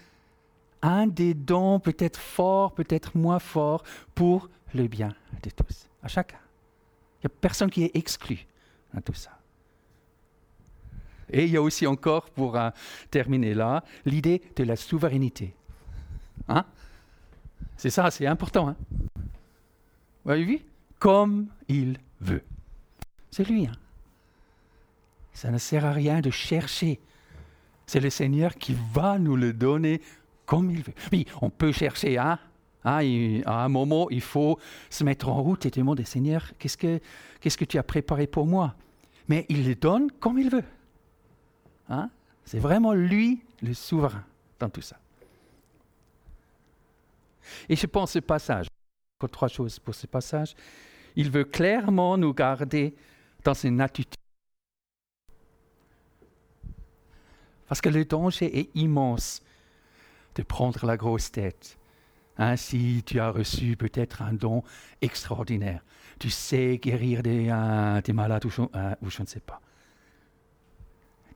un 0.82 1.06
des 1.06 1.34
dons 1.34 1.80
peut-être 1.80 2.18
forts, 2.18 2.72
peut-être 2.72 3.16
moins 3.16 3.38
forts, 3.38 3.84
pour 4.14 4.48
le 4.74 4.86
bien 4.88 5.14
de 5.42 5.50
tous, 5.50 5.88
à 6.02 6.08
chacun. 6.08 6.38
Il 7.18 7.26
n'y 7.26 7.32
a 7.32 7.38
personne 7.40 7.70
qui 7.70 7.84
est 7.84 7.94
exclu 7.94 8.46
dans 8.94 9.02
tout 9.02 9.12
ça. 9.12 9.39
Et 11.32 11.44
il 11.44 11.50
y 11.50 11.56
a 11.56 11.62
aussi 11.62 11.86
encore, 11.86 12.30
pour 12.30 12.56
euh, 12.56 12.70
terminer 13.10 13.54
là, 13.54 13.84
l'idée 14.04 14.42
de 14.56 14.64
la 14.64 14.76
souveraineté. 14.76 15.54
Hein? 16.48 16.64
C'est 17.76 17.90
ça, 17.90 18.10
c'est 18.10 18.26
important. 18.26 18.68
Hein? 18.68 18.76
Vous 20.24 20.30
avez 20.30 20.44
vu? 20.44 20.60
Comme 20.98 21.46
il 21.68 21.98
veut. 22.20 22.42
C'est 23.30 23.48
lui. 23.48 23.66
Hein? 23.66 23.72
Ça 25.32 25.50
ne 25.50 25.58
sert 25.58 25.84
à 25.84 25.92
rien 25.92 26.20
de 26.20 26.30
chercher. 26.30 27.00
C'est 27.86 28.00
le 28.00 28.10
Seigneur 28.10 28.56
qui 28.56 28.76
va 28.92 29.18
nous 29.18 29.36
le 29.36 29.52
donner 29.52 30.00
comme 30.44 30.70
il 30.70 30.82
veut. 30.82 30.92
Oui, 31.12 31.26
on 31.40 31.48
peut 31.48 31.72
chercher, 31.72 32.18
hein? 32.18 32.38
à 32.84 33.00
un 33.64 33.68
moment, 33.68 34.08
il 34.10 34.20
faut 34.20 34.58
se 34.88 35.04
mettre 35.04 35.28
en 35.28 35.42
route 35.42 35.66
et 35.66 35.70
demander, 35.70 36.04
Seigneur, 36.04 36.52
qu'est-ce 36.58 36.76
que, 36.76 37.00
qu'est-ce 37.40 37.58
que 37.58 37.64
tu 37.64 37.78
as 37.78 37.82
préparé 37.82 38.26
pour 38.26 38.46
moi? 38.46 38.74
Mais 39.28 39.46
il 39.48 39.66
le 39.66 39.74
donne 39.74 40.10
comme 40.18 40.38
il 40.38 40.50
veut. 40.50 40.64
Hein? 41.90 42.08
C'est 42.44 42.58
vraiment 42.58 42.94
lui 42.94 43.42
le 43.62 43.74
souverain 43.74 44.24
dans 44.58 44.70
tout 44.70 44.80
ça. 44.80 44.96
Et 47.68 47.76
je 47.76 47.86
pense 47.86 48.12
ce 48.12 48.20
passage, 48.20 48.68
pour 49.18 49.28
trois 49.28 49.48
choses 49.48 49.78
pour 49.78 49.94
ce 49.94 50.06
passage, 50.06 50.54
il 51.16 51.30
veut 51.30 51.44
clairement 51.44 52.16
nous 52.16 52.32
garder 52.32 52.94
dans 53.44 53.54
une 53.54 53.80
attitude. 53.80 54.14
Parce 57.66 57.80
que 57.80 57.88
le 57.88 58.04
danger 58.04 58.58
est 58.58 58.70
immense 58.74 59.42
de 60.34 60.42
prendre 60.42 60.86
la 60.86 60.96
grosse 60.96 61.30
tête. 61.30 61.78
Hein, 62.38 62.56
si 62.56 63.02
tu 63.04 63.20
as 63.20 63.30
reçu 63.30 63.76
peut-être 63.76 64.22
un 64.22 64.32
don 64.32 64.62
extraordinaire, 65.02 65.84
tu 66.18 66.30
sais 66.30 66.78
guérir 66.78 67.22
des, 67.22 67.44
malades 68.12 68.44
euh, 68.46 68.94
ou 69.02 69.10
je, 69.10 69.22
ne 69.22 69.26
sais 69.26 69.40
pas. 69.40 69.60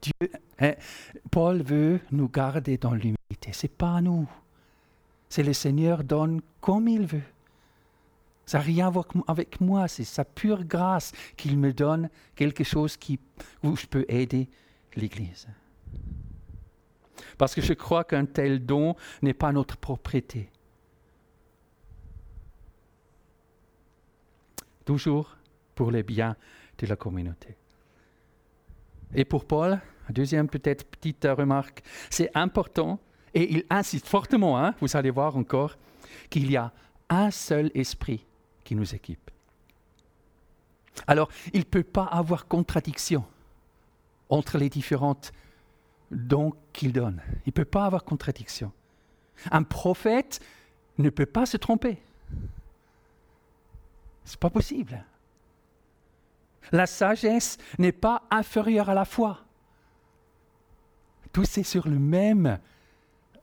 Dieu, 0.05 0.77
Paul 1.31 1.63
veut 1.63 2.01
nous 2.11 2.29
garder 2.29 2.77
dans 2.77 2.93
l'humilité. 2.93 3.53
C'est 3.53 3.69
pas 3.69 4.01
nous. 4.01 4.29
C'est 5.29 5.43
le 5.43 5.53
Seigneur 5.53 6.05
donne 6.05 6.43
comme 6.61 6.89
il 6.89 7.07
veut. 7.07 7.23
Ça 8.47 8.59
n'a 8.59 8.65
rien 8.65 8.87
à 8.89 8.91
voir 8.91 9.07
avec 9.27 9.61
moi, 9.61 9.89
c'est 9.89 10.05
sa 10.05 10.25
pure 10.25 10.65
grâce 10.65 11.13
qu'il 11.37 11.59
me 11.59 11.73
donne 11.73 12.11
quelque 12.35 12.63
chose 12.63 12.97
qui, 12.99 13.19
où 13.63 13.75
je 13.75 13.87
peux 13.87 14.05
aider 14.09 14.49
l'Église. 14.95 15.49
Parce 17.39 17.55
que 17.55 17.63
je 17.63 17.73
crois 17.73 18.05
qu'un 18.05 18.27
tel 18.27 18.65
don 18.65 18.95
n'est 19.23 19.33
pas 19.33 19.51
notre 19.51 19.79
propriété. 19.79 20.51
Toujours 24.85 25.37
pour 25.75 25.91
les 25.91 26.03
biens 26.03 26.37
de 26.79 26.87
la 26.87 26.97
communauté. 26.97 27.57
Et 29.15 29.25
pour 29.25 29.47
Paul, 29.47 29.81
deuxième 30.13 30.49
peut-être 30.49 30.85
petite 30.85 31.27
remarque, 31.31 31.83
c'est 32.11 32.31
important, 32.35 32.99
et 33.35 33.53
il 33.53 33.65
insiste 33.71 34.07
fortement, 34.07 34.59
hein, 34.59 34.75
vous 34.81 34.97
allez 34.97 35.11
voir 35.11 35.37
encore, 35.37 35.77
qu'il 36.31 36.51
y 36.51 36.57
a 36.57 36.73
un 37.09 37.31
seul 37.31 37.71
esprit 37.75 38.25
qui 38.65 38.75
nous 38.75 38.95
équipe. 38.95 39.31
Alors, 41.07 41.29
il 41.53 41.61
ne 41.61 41.65
peut 41.65 41.83
pas 41.83 42.05
avoir 42.05 42.47
contradiction 42.47 43.25
entre 44.29 44.59
les 44.59 44.71
différentes 44.71 45.33
dons 46.11 46.53
qu'il 46.73 46.93
donne. 46.93 47.21
Il 47.47 47.49
ne 47.49 47.53
peut 47.53 47.65
pas 47.65 47.85
avoir 47.85 48.05
contradiction. 48.05 48.73
Un 49.51 49.65
prophète 49.65 50.41
ne 50.99 51.11
peut 51.11 51.27
pas 51.27 51.47
se 51.47 51.57
tromper. 51.57 51.99
Ce 54.25 54.33
n'est 54.33 54.39
pas 54.39 54.51
possible. 54.51 55.05
La 56.73 56.87
sagesse 56.87 57.59
n'est 57.79 57.93
pas 57.93 58.23
inférieure 58.31 58.89
à 58.89 58.95
la 58.95 59.05
foi. 59.05 59.44
Tout 61.35 61.43
est 61.43 61.65
sur 61.65 61.89
le 61.89 61.99
même 61.99 62.61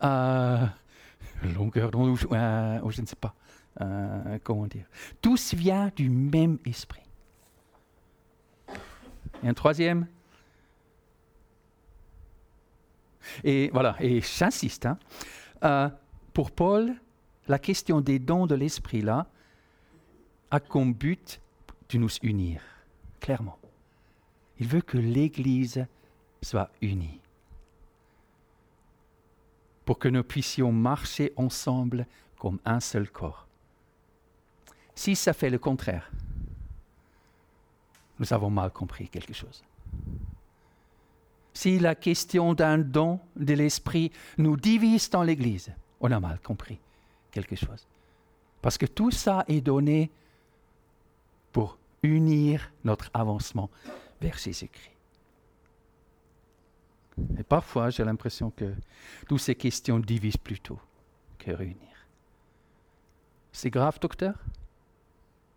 euh, 0.02 0.66
longueur 1.44 1.92
d'onde, 1.92 2.18
euh, 2.32 2.90
je 2.90 3.02
ne 3.02 3.06
sais 3.06 3.18
pas. 3.18 3.36
Euh, 3.82 4.40
comment 4.44 4.66
dire, 4.66 4.86
tous 5.22 5.54
vient 5.54 5.92
du 5.94 6.10
même 6.10 6.58
esprit. 6.66 7.04
Et 9.44 9.48
un 9.50 9.54
troisième? 9.54 10.08
Et 13.44 13.70
voilà, 13.74 13.98
et 14.00 14.22
j'insiste, 14.22 14.88
hein, 15.62 15.92
pour 16.34 16.52
Paul, 16.52 16.94
la 17.50 17.60
question 17.60 18.00
des 18.00 18.20
dons 18.20 18.48
de 18.48 18.56
l'esprit, 18.56 19.02
là, 19.02 19.28
a 20.50 20.62
comme 20.62 20.94
but 20.94 21.42
de 21.90 21.98
nous 21.98 22.10
unir, 22.24 22.62
clairement. 23.20 23.60
Il 24.60 24.68
veut 24.68 24.82
que 24.82 24.98
l'Église 24.98 25.86
soit 26.42 26.70
unie 26.82 27.21
pour 29.92 30.00
que 30.00 30.08
nous 30.08 30.24
puissions 30.24 30.72
marcher 30.72 31.34
ensemble 31.36 32.08
comme 32.40 32.60
un 32.64 32.80
seul 32.80 33.10
corps. 33.10 33.46
Si 34.96 35.18
ça 35.18 35.34
fait 35.34 35.50
le 35.50 35.60
contraire, 35.60 36.10
nous 38.18 38.32
avons 38.32 38.50
mal 38.50 38.72
compris 38.72 39.10
quelque 39.10 39.34
chose. 39.34 39.62
Si 41.54 41.78
la 41.78 41.94
question 41.94 42.54
d'un 42.54 42.78
don 42.78 43.20
de 43.36 43.54
l'esprit 43.54 44.14
nous 44.38 44.56
divise 44.56 45.10
dans 45.10 45.24
l'Église, 45.24 45.74
on 46.00 46.10
a 46.10 46.22
mal 46.22 46.40
compris 46.40 46.80
quelque 47.30 47.58
chose. 47.58 47.86
Parce 48.62 48.78
que 48.78 48.86
tout 48.86 49.12
ça 49.12 49.44
est 49.50 49.60
donné 49.60 50.10
pour 51.52 51.78
unir 52.02 52.72
notre 52.86 53.12
avancement 53.14 53.70
vers 54.22 54.38
Jésus-Christ. 54.38 54.91
Et 57.38 57.44
parfois, 57.44 57.90
j'ai 57.90 58.04
l'impression 58.04 58.52
que 58.52 58.74
toutes 59.28 59.40
ces 59.40 59.56
questions 59.56 60.00
divisent 60.00 60.38
plutôt 60.38 60.80
que 61.38 61.52
réunir. 61.52 62.08
C'est 63.52 63.70
grave, 63.70 64.00
docteur? 64.00 64.36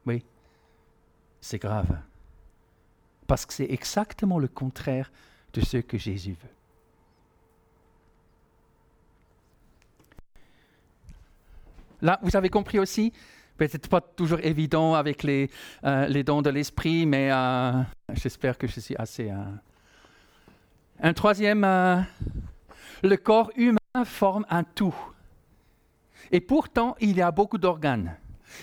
Oui, 0.07 0.25
c'est 1.41 1.59
grave. 1.59 1.99
Parce 3.27 3.47
que 3.47 3.53
c'est 3.53 3.71
exactement 3.71 4.39
le 4.39 4.49
contraire 4.49 5.11
de 5.53 5.61
ce 5.61 5.79
que 5.79 5.97
Jésus 5.97 6.33
veut. 6.33 6.49
Là, 12.03 12.19
vous 12.23 12.37
avez 12.37 12.51
compris 12.51 12.79
aussi, 12.79 13.13
peut-être 13.57 13.89
pas 13.89 14.01
toujours 14.01 14.41
évident 14.43 14.95
avec 14.95 15.23
les, 15.23 15.49
euh, 15.85 16.07
les 16.07 16.23
dons 16.23 16.43
de 16.43 16.51
l'esprit, 16.51 17.07
mais 17.07 17.31
euh, 17.33 17.83
j'espère 18.13 18.59
que 18.59 18.67
je 18.67 18.81
suis 18.81 18.97
assez... 18.97 19.31
Euh, 19.31 19.45
un 21.01 21.13
troisième, 21.13 21.63
le 23.03 23.17
corps 23.17 23.51
humain 23.57 23.79
forme 24.05 24.47
un 24.51 24.65
tout. 24.65 24.95
Et 26.33 26.41
pourtant, 26.41 26.97
il 27.01 27.17
y 27.17 27.23
a 27.23 27.31
beaucoup 27.31 27.59
d'organes 27.59 28.17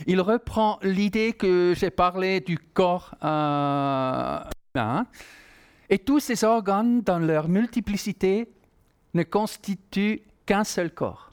il 0.08 0.22
reprend 0.22 0.80
l'idée 0.82 1.34
que 1.34 1.74
j'ai 1.78 1.90
parlé 1.90 2.40
du 2.40 2.58
corps 2.58 3.16
euh, 3.24 4.40
humain. 4.76 5.06
Et 5.90 6.00
tous 6.00 6.20
ces 6.20 6.44
organes, 6.44 7.02
dans 7.02 7.20
leur 7.20 7.48
multiplicité, 7.48 8.48
ne 9.14 9.24
constituent 9.24 10.22
qu'un 10.46 10.64
seul 10.64 10.92
corps. 10.92 11.32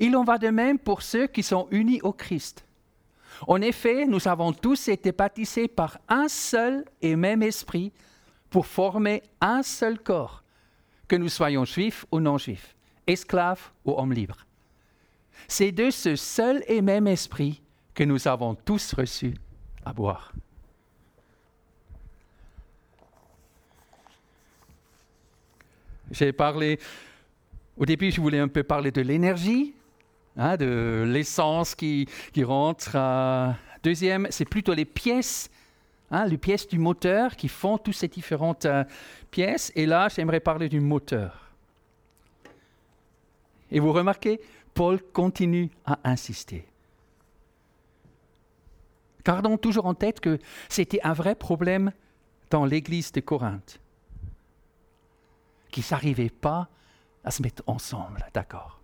Il 0.00 0.16
en 0.16 0.24
va 0.24 0.38
de 0.38 0.48
même 0.48 0.78
pour 0.78 1.02
ceux 1.02 1.26
qui 1.26 1.42
sont 1.42 1.68
unis 1.70 2.00
au 2.02 2.12
Christ. 2.12 2.64
En 3.46 3.60
effet, 3.60 4.06
nous 4.06 4.28
avons 4.28 4.52
tous 4.52 4.88
été 4.88 5.12
baptisés 5.12 5.68
par 5.68 5.98
un 6.08 6.28
seul 6.28 6.84
et 7.02 7.16
même 7.16 7.42
esprit 7.42 7.92
pour 8.50 8.66
former 8.66 9.22
un 9.40 9.62
seul 9.62 9.98
corps, 9.98 10.42
que 11.08 11.16
nous 11.16 11.28
soyons 11.28 11.64
juifs 11.64 12.04
ou 12.10 12.20
non 12.20 12.38
juifs, 12.38 12.74
esclaves 13.06 13.70
ou 13.84 13.92
hommes 13.92 14.12
libres. 14.12 14.46
C'est 15.48 15.72
de 15.72 15.90
ce 15.90 16.16
seul 16.16 16.64
et 16.66 16.82
même 16.82 17.06
esprit 17.06 17.62
que 17.94 18.04
nous 18.04 18.28
avons 18.28 18.54
tous 18.54 18.94
reçu 18.94 19.34
à 19.84 19.92
boire. 19.92 20.32
J'ai 26.10 26.32
parlé, 26.32 26.78
au 27.76 27.84
début, 27.84 28.10
je 28.10 28.20
voulais 28.20 28.38
un 28.38 28.48
peu 28.48 28.62
parler 28.62 28.90
de 28.90 29.00
l'énergie, 29.00 29.74
hein, 30.36 30.56
de 30.56 31.04
l'essence 31.06 31.74
qui, 31.74 32.08
rentre. 32.42 32.96
deuxième, 33.82 34.28
c'est 34.30 34.44
plutôt 34.44 34.74
les 34.74 34.84
pièces, 34.84 35.50
hein, 36.10 36.26
les 36.26 36.38
pièces 36.38 36.68
du 36.68 36.78
moteur 36.78 37.36
qui 37.36 37.48
font 37.48 37.78
toutes 37.78 37.94
ces 37.94 38.08
différentes 38.08 38.66
euh, 38.66 38.84
pièces. 39.30 39.72
Et 39.74 39.86
là, 39.86 40.08
j'aimerais 40.08 40.40
parler 40.40 40.68
du 40.68 40.80
moteur. 40.80 41.50
Et 43.70 43.80
vous 43.80 43.92
remarquez, 43.92 44.40
Paul 44.74 45.02
continue 45.12 45.70
à 45.84 45.98
insister. 46.04 46.66
Gardons 49.24 49.56
toujours 49.56 49.86
en 49.86 49.94
tête 49.94 50.20
que 50.20 50.38
c'était 50.68 51.00
un 51.02 51.12
vrai 51.12 51.34
problème 51.34 51.90
dans 52.50 52.64
l'église 52.64 53.10
de 53.10 53.20
Corinthe, 53.20 53.80
qu'ils 55.70 55.84
n'arrivaient 55.90 56.30
pas 56.30 56.68
à 57.24 57.32
se 57.32 57.42
mettre 57.42 57.62
ensemble, 57.66 58.24
d'accord? 58.32 58.80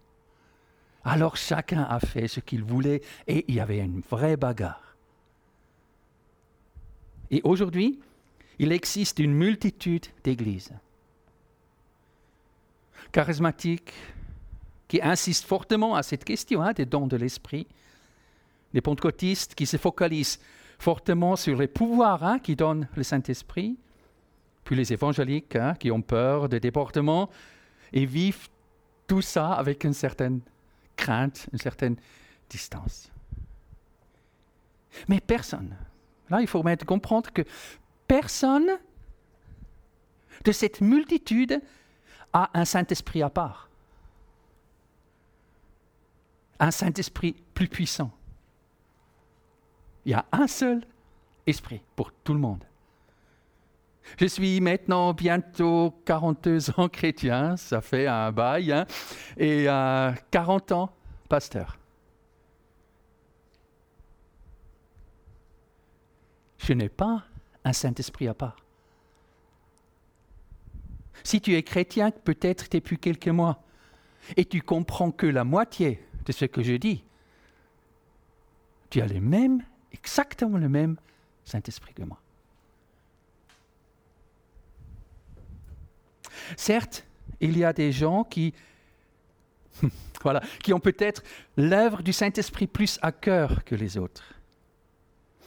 Alors 1.04 1.36
chacun 1.36 1.82
a 1.82 2.00
fait 2.00 2.26
ce 2.28 2.40
qu'il 2.40 2.64
voulait 2.64 3.02
et 3.26 3.44
il 3.48 3.54
y 3.54 3.60
avait 3.60 3.78
une 3.78 4.00
vraie 4.00 4.36
bagarre. 4.36 4.91
Et 7.32 7.40
aujourd'hui, 7.42 7.98
il 8.60 8.70
existe 8.70 9.18
une 9.18 9.34
multitude 9.34 10.06
d'églises 10.22 10.72
charismatiques, 13.12 13.92
qui 14.88 15.00
insistent 15.02 15.46
fortement 15.46 15.94
à 15.94 16.02
cette 16.02 16.24
question 16.24 16.62
hein, 16.62 16.72
des 16.72 16.84
dons 16.84 17.06
de 17.06 17.16
l'esprit. 17.16 17.66
Les 18.72 18.80
pentecôtistes 18.80 19.54
qui 19.54 19.66
se 19.66 19.76
focalisent 19.76 20.40
fortement 20.78 21.36
sur 21.36 21.58
les 21.58 21.68
pouvoirs 21.68 22.24
hein, 22.24 22.38
qui 22.38 22.56
donnent 22.56 22.88
le 22.96 23.02
Saint-Esprit. 23.02 23.78
Puis 24.64 24.76
les 24.76 24.92
évangéliques 24.92 25.56
hein, 25.56 25.74
qui 25.78 25.90
ont 25.90 26.02
peur 26.02 26.48
des 26.48 26.60
déportements 26.60 27.30
et 27.92 28.06
vivent 28.06 28.48
tout 29.06 29.22
ça 29.22 29.52
avec 29.52 29.84
une 29.84 29.94
certaine 29.94 30.40
crainte, 30.96 31.46
une 31.52 31.58
certaine 31.58 31.96
distance. 32.48 33.10
Mais 35.08 35.20
personne, 35.20 35.74
il 36.40 36.46
faut 36.46 36.62
maintenant 36.62 36.86
comprendre 36.86 37.30
que 37.32 37.42
personne 38.06 38.70
de 40.44 40.52
cette 40.52 40.80
multitude 40.80 41.60
a 42.32 42.50
un 42.54 42.64
Saint-Esprit 42.64 43.22
à 43.22 43.30
part. 43.30 43.68
Un 46.58 46.70
Saint-Esprit 46.70 47.36
plus 47.54 47.68
puissant. 47.68 48.10
Il 50.04 50.12
y 50.12 50.14
a 50.14 50.24
un 50.32 50.46
seul 50.46 50.84
esprit 51.46 51.80
pour 51.96 52.12
tout 52.12 52.32
le 52.32 52.40
monde. 52.40 52.64
Je 54.18 54.26
suis 54.26 54.60
maintenant 54.60 55.12
bientôt 55.14 55.94
42 56.04 56.70
ans 56.78 56.88
chrétien, 56.88 57.56
ça 57.56 57.80
fait 57.80 58.06
un 58.06 58.32
bail, 58.32 58.72
hein, 58.72 58.86
et 59.36 59.66
40 60.30 60.72
ans 60.72 60.92
pasteur. 61.28 61.78
Je 66.62 66.72
n'ai 66.72 66.88
pas 66.88 67.24
un 67.64 67.72
Saint-Esprit 67.72 68.28
à 68.28 68.34
part. 68.34 68.56
Si 71.24 71.40
tu 71.40 71.54
es 71.54 71.62
chrétien, 71.62 72.10
peut-être 72.10 72.66
depuis 72.70 72.98
quelques 72.98 73.28
mois, 73.28 73.62
et 74.36 74.44
tu 74.44 74.62
comprends 74.62 75.10
que 75.10 75.26
la 75.26 75.44
moitié 75.44 76.04
de 76.24 76.32
ce 76.32 76.44
que 76.44 76.62
je 76.62 76.74
dis, 76.74 77.04
tu 78.90 79.00
as 79.00 79.06
le 79.06 79.20
même, 79.20 79.64
exactement 79.92 80.58
le 80.58 80.68
même 80.68 80.96
Saint-Esprit 81.44 81.94
que 81.94 82.02
moi. 82.02 82.20
Certes, 86.56 87.04
il 87.40 87.58
y 87.58 87.64
a 87.64 87.72
des 87.72 87.92
gens 87.92 88.24
qui, 88.24 88.54
qui 90.62 90.72
ont 90.72 90.80
peut-être 90.80 91.22
l'œuvre 91.56 92.02
du 92.02 92.12
Saint-Esprit 92.12 92.66
plus 92.66 92.98
à 93.02 93.10
cœur 93.10 93.64
que 93.64 93.74
les 93.74 93.98
autres. 93.98 94.31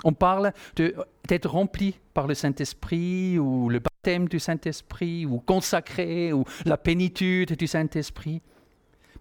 On 0.04 0.14
parle 0.14 0.52
d'être 0.76 1.50
rempli 1.50 1.98
par 2.14 2.28
le 2.28 2.34
Saint-Esprit 2.34 3.40
ou 3.40 3.70
le 3.70 3.80
baptême 3.80 4.28
du 4.28 4.40
Saint-Esprit 4.40 5.26
ou 5.26 5.40
consacré 5.40 6.34
ou 6.34 6.44
la 6.66 6.78
pénitude 6.78 7.54
du 7.54 7.68
Saint-Esprit. 7.68 8.42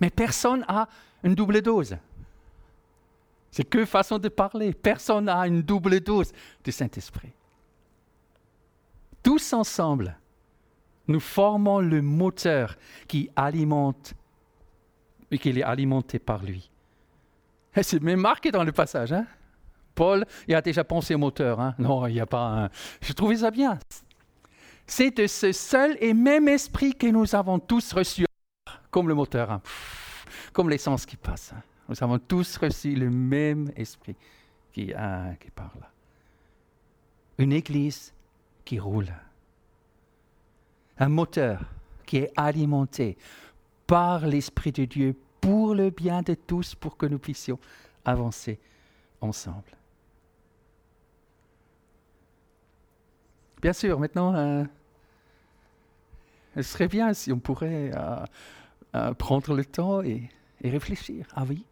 Mais 0.01 0.11
personne 0.11 0.65
n'a 0.69 0.89
une 1.23 1.35
double 1.35 1.63
dose. 1.63 1.97
C'est 3.51 3.65
que 3.65 3.85
façon 3.85 4.19
de 4.19 4.29
parler. 4.29 4.73
Personne 4.73 5.27
n'a 5.27 5.47
une 5.47 5.63
double 5.63 6.01
dose 6.01 6.33
du 6.65 6.73
Saint-Esprit. 6.73 7.33
Tous 9.23 9.53
ensemble, 9.53 10.19
nous 11.07 11.21
formons 11.21 11.79
le 11.79 12.03
moteur 12.03 12.77
qui 13.07 13.31
alimente 13.37 14.15
et 15.31 15.39
qui 15.39 15.51
est 15.51 15.63
alimenté 15.63 16.19
par 16.19 16.43
lui. 16.43 16.71
C'est 17.81 18.03
même 18.03 18.21
marqué 18.21 18.51
dans 18.51 18.65
le 18.65 18.73
passage. 18.73 19.13
Hein? 19.13 19.27
Paul, 19.95 20.25
il 20.49 20.55
a 20.55 20.63
déjà 20.63 20.85
pensé 20.85 21.15
au 21.15 21.19
moteur. 21.19 21.61
Hein? 21.61 21.75
Non, 21.79 22.07
il 22.07 22.15
n'y 22.15 22.21
a 22.21 22.27
pas 22.27 22.65
un... 22.65 22.71
Je 23.01 23.13
trouvais 23.13 23.37
ça 23.37 23.51
bien. 23.51 23.79
C'est 24.87 25.17
de 25.17 25.27
ce 25.27 25.53
seul 25.53 25.97
et 26.01 26.13
même 26.13 26.49
esprit 26.49 26.95
que 26.95 27.07
nous 27.07 27.35
avons 27.35 27.59
tous 27.59 27.93
reçu, 27.93 28.27
comme 28.91 29.09
le 29.09 29.15
moteur, 29.15 29.51
hein? 29.51 29.63
comme 30.53 30.69
l'essence 30.69 31.07
qui 31.07 31.17
passe. 31.17 31.53
Hein. 31.55 31.63
Nous 31.89 31.97
avons 32.03 32.19
tous 32.19 32.57
reçu 32.57 32.95
le 32.95 33.11
même 33.11 33.71
esprit 33.77 34.17
qui, 34.73 34.87
qui 34.87 35.51
parle. 35.55 35.89
Une 37.39 37.53
église 37.53 38.13
qui 38.65 38.79
roule. 38.79 39.13
Un 40.99 41.09
moteur 41.09 41.61
qui 42.07 42.19
est 42.19 42.33
alimenté 42.37 43.17
par 43.87 44.27
l'Esprit 44.27 44.73
de 44.73 44.85
Dieu 44.85 45.17
pour 45.41 45.75
le 45.75 45.91
bien 45.91 46.23
de 46.23 46.35
tous, 46.35 46.75
pour 46.75 46.97
que 46.97 47.07
nous 47.07 47.19
puissions 47.19 47.59
avancer 48.05 48.59
ensemble. 49.21 49.77
Bien 53.65 53.73
sûr, 53.73 53.99
maintenant, 53.99 54.35
euh, 54.35 54.63
ce 56.55 56.61
serait 56.61 56.87
bien 56.87 57.15
si 57.15 57.33
on 57.33 57.39
pourrait 57.39 57.93
euh, 57.95 58.17
euh, 58.95 59.15
prendre 59.15 59.55
le 59.55 59.65
temps 59.65 60.03
et, 60.03 60.29
réfléchir. 60.63 61.27
Ah 61.35 61.45
oui 61.49 61.65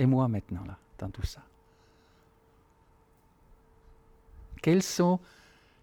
Et 0.00 0.06
moi 0.06 0.26
maintenant, 0.26 0.64
là, 0.66 0.76
dans 0.98 1.08
tout 1.08 1.24
ça 1.24 1.42
Quels 4.60 4.82
sont 4.82 5.20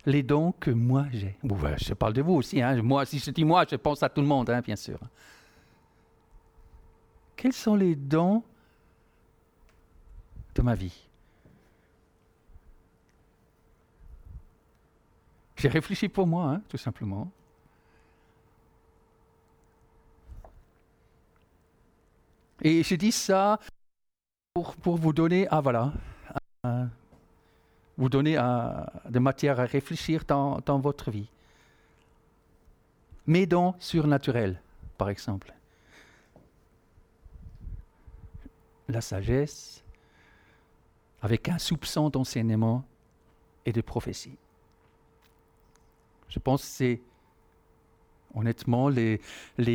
les 0.05 0.23
dons 0.23 0.51
que 0.51 0.71
moi 0.71 1.05
j'ai? 1.13 1.37
Je 1.77 1.93
parle 1.93 2.11
de 2.11 2.21
vous 2.21 2.33
aussi. 2.33 2.61
Hein. 2.61 2.81
Moi, 2.81 3.05
si 3.05 3.19
je 3.19 3.31
dis 3.31 3.45
moi, 3.45 3.63
je 3.71 3.77
pense 3.77 4.03
à 4.03 4.09
tout 4.09 4.19
le 4.19 4.27
monde, 4.27 4.49
hein, 4.49 4.59
bien 4.59 4.75
sûr. 4.75 4.99
Quels 7.37 7.53
sont 7.53 7.75
les 7.75 7.95
dons 7.95 8.43
de 10.53 10.61
ma 10.61 10.75
vie? 10.75 11.06
J'ai 15.57 15.69
réfléchi 15.69 16.07
pour 16.07 16.27
moi, 16.27 16.51
hein, 16.51 16.61
tout 16.69 16.77
simplement. 16.77 17.31
Et 22.61 22.83
je 22.83 22.95
dis 22.95 23.11
ça 23.11 23.59
pour, 24.53 24.75
pour 24.75 24.97
vous 24.97 25.13
donner, 25.13 25.47
ah 25.49 25.61
voilà, 25.61 25.93
vous 27.97 28.09
donner 28.09 28.37
euh, 28.37 28.83
de 29.09 29.19
matière 29.19 29.59
à 29.59 29.65
réfléchir 29.65 30.23
dans, 30.27 30.59
dans 30.65 30.79
votre 30.79 31.09
vie. 31.09 31.29
Mes 33.25 33.45
dons 33.45 33.73
surnaturels, 33.79 34.61
par 34.97 35.09
exemple. 35.09 35.53
La 38.87 39.01
sagesse, 39.01 39.83
avec 41.21 41.49
un 41.49 41.57
soupçon 41.57 42.09
d'enseignement 42.09 42.85
et 43.65 43.73
de 43.73 43.81
prophétie. 43.81 44.37
Je 46.29 46.39
pense 46.39 46.61
que 46.61 46.67
c'est 46.67 47.01
honnêtement 48.33 48.89
les, 48.89 49.19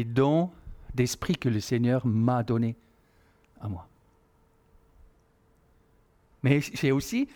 dons 0.04 0.50
d'esprit 0.94 1.36
que 1.36 1.48
le 1.48 1.60
Seigneur 1.60 2.06
m'a 2.06 2.42
donnés 2.42 2.76
à 3.60 3.68
moi. 3.68 3.88
Mais 6.42 6.60
j'ai 6.60 6.92
aussi, 6.92 7.28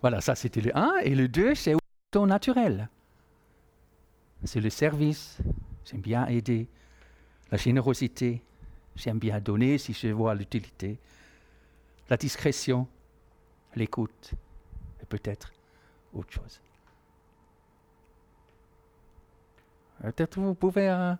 voilà, 0.00 0.20
ça 0.20 0.34
c'était 0.34 0.60
le 0.60 0.76
1, 0.76 0.98
et 1.04 1.14
le 1.14 1.28
2, 1.28 1.54
c'est 1.54 1.72
le 1.72 1.78
don 2.12 2.26
naturel. 2.26 2.88
C'est 4.44 4.60
le 4.60 4.70
service, 4.70 5.38
j'aime 5.84 6.00
bien 6.00 6.26
aider, 6.26 6.68
la 7.50 7.58
générosité, 7.58 8.42
j'aime 8.96 9.18
bien 9.18 9.40
donner 9.40 9.78
si 9.78 9.92
je 9.92 10.08
vois 10.08 10.34
l'utilité, 10.34 10.98
la 12.10 12.16
discrétion, 12.16 12.86
l'écoute, 13.74 14.34
et 15.02 15.06
peut-être 15.06 15.52
autre 16.12 16.32
chose. 16.32 16.60
Euh, 16.60 16.68
peut-être 20.02 20.38
vous 20.40 20.54
pouvez 20.54 20.88
euh, 20.88 21.14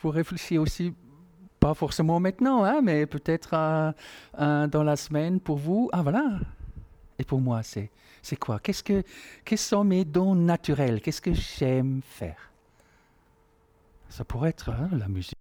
vous 0.00 0.10
réfléchir 0.10 0.62
aussi, 0.62 0.94
pas 1.60 1.74
forcément 1.74 2.20
maintenant, 2.20 2.64
hein, 2.64 2.80
mais 2.82 3.06
peut-être 3.06 3.50
euh, 4.38 4.66
dans 4.66 4.82
la 4.82 4.96
semaine 4.96 5.40
pour 5.40 5.58
vous. 5.58 5.88
Ah 5.92 6.02
voilà. 6.02 6.40
Et 7.18 7.24
pour 7.24 7.40
moi, 7.40 7.62
c'est 7.62 7.90
c'est 8.22 8.36
quoi? 8.36 8.58
Qu'est-ce 8.60 8.82
que 8.82 9.02
quels 9.44 9.58
sont 9.58 9.84
mes 9.84 10.04
dons 10.04 10.34
naturels? 10.34 11.00
Qu'est-ce 11.00 11.20
que 11.20 11.34
j'aime 11.34 12.00
faire? 12.04 12.50
Ça 14.08 14.24
pourrait 14.24 14.50
être 14.50 14.70
hein, 14.70 14.90
la 14.92 15.08
musique, 15.08 15.38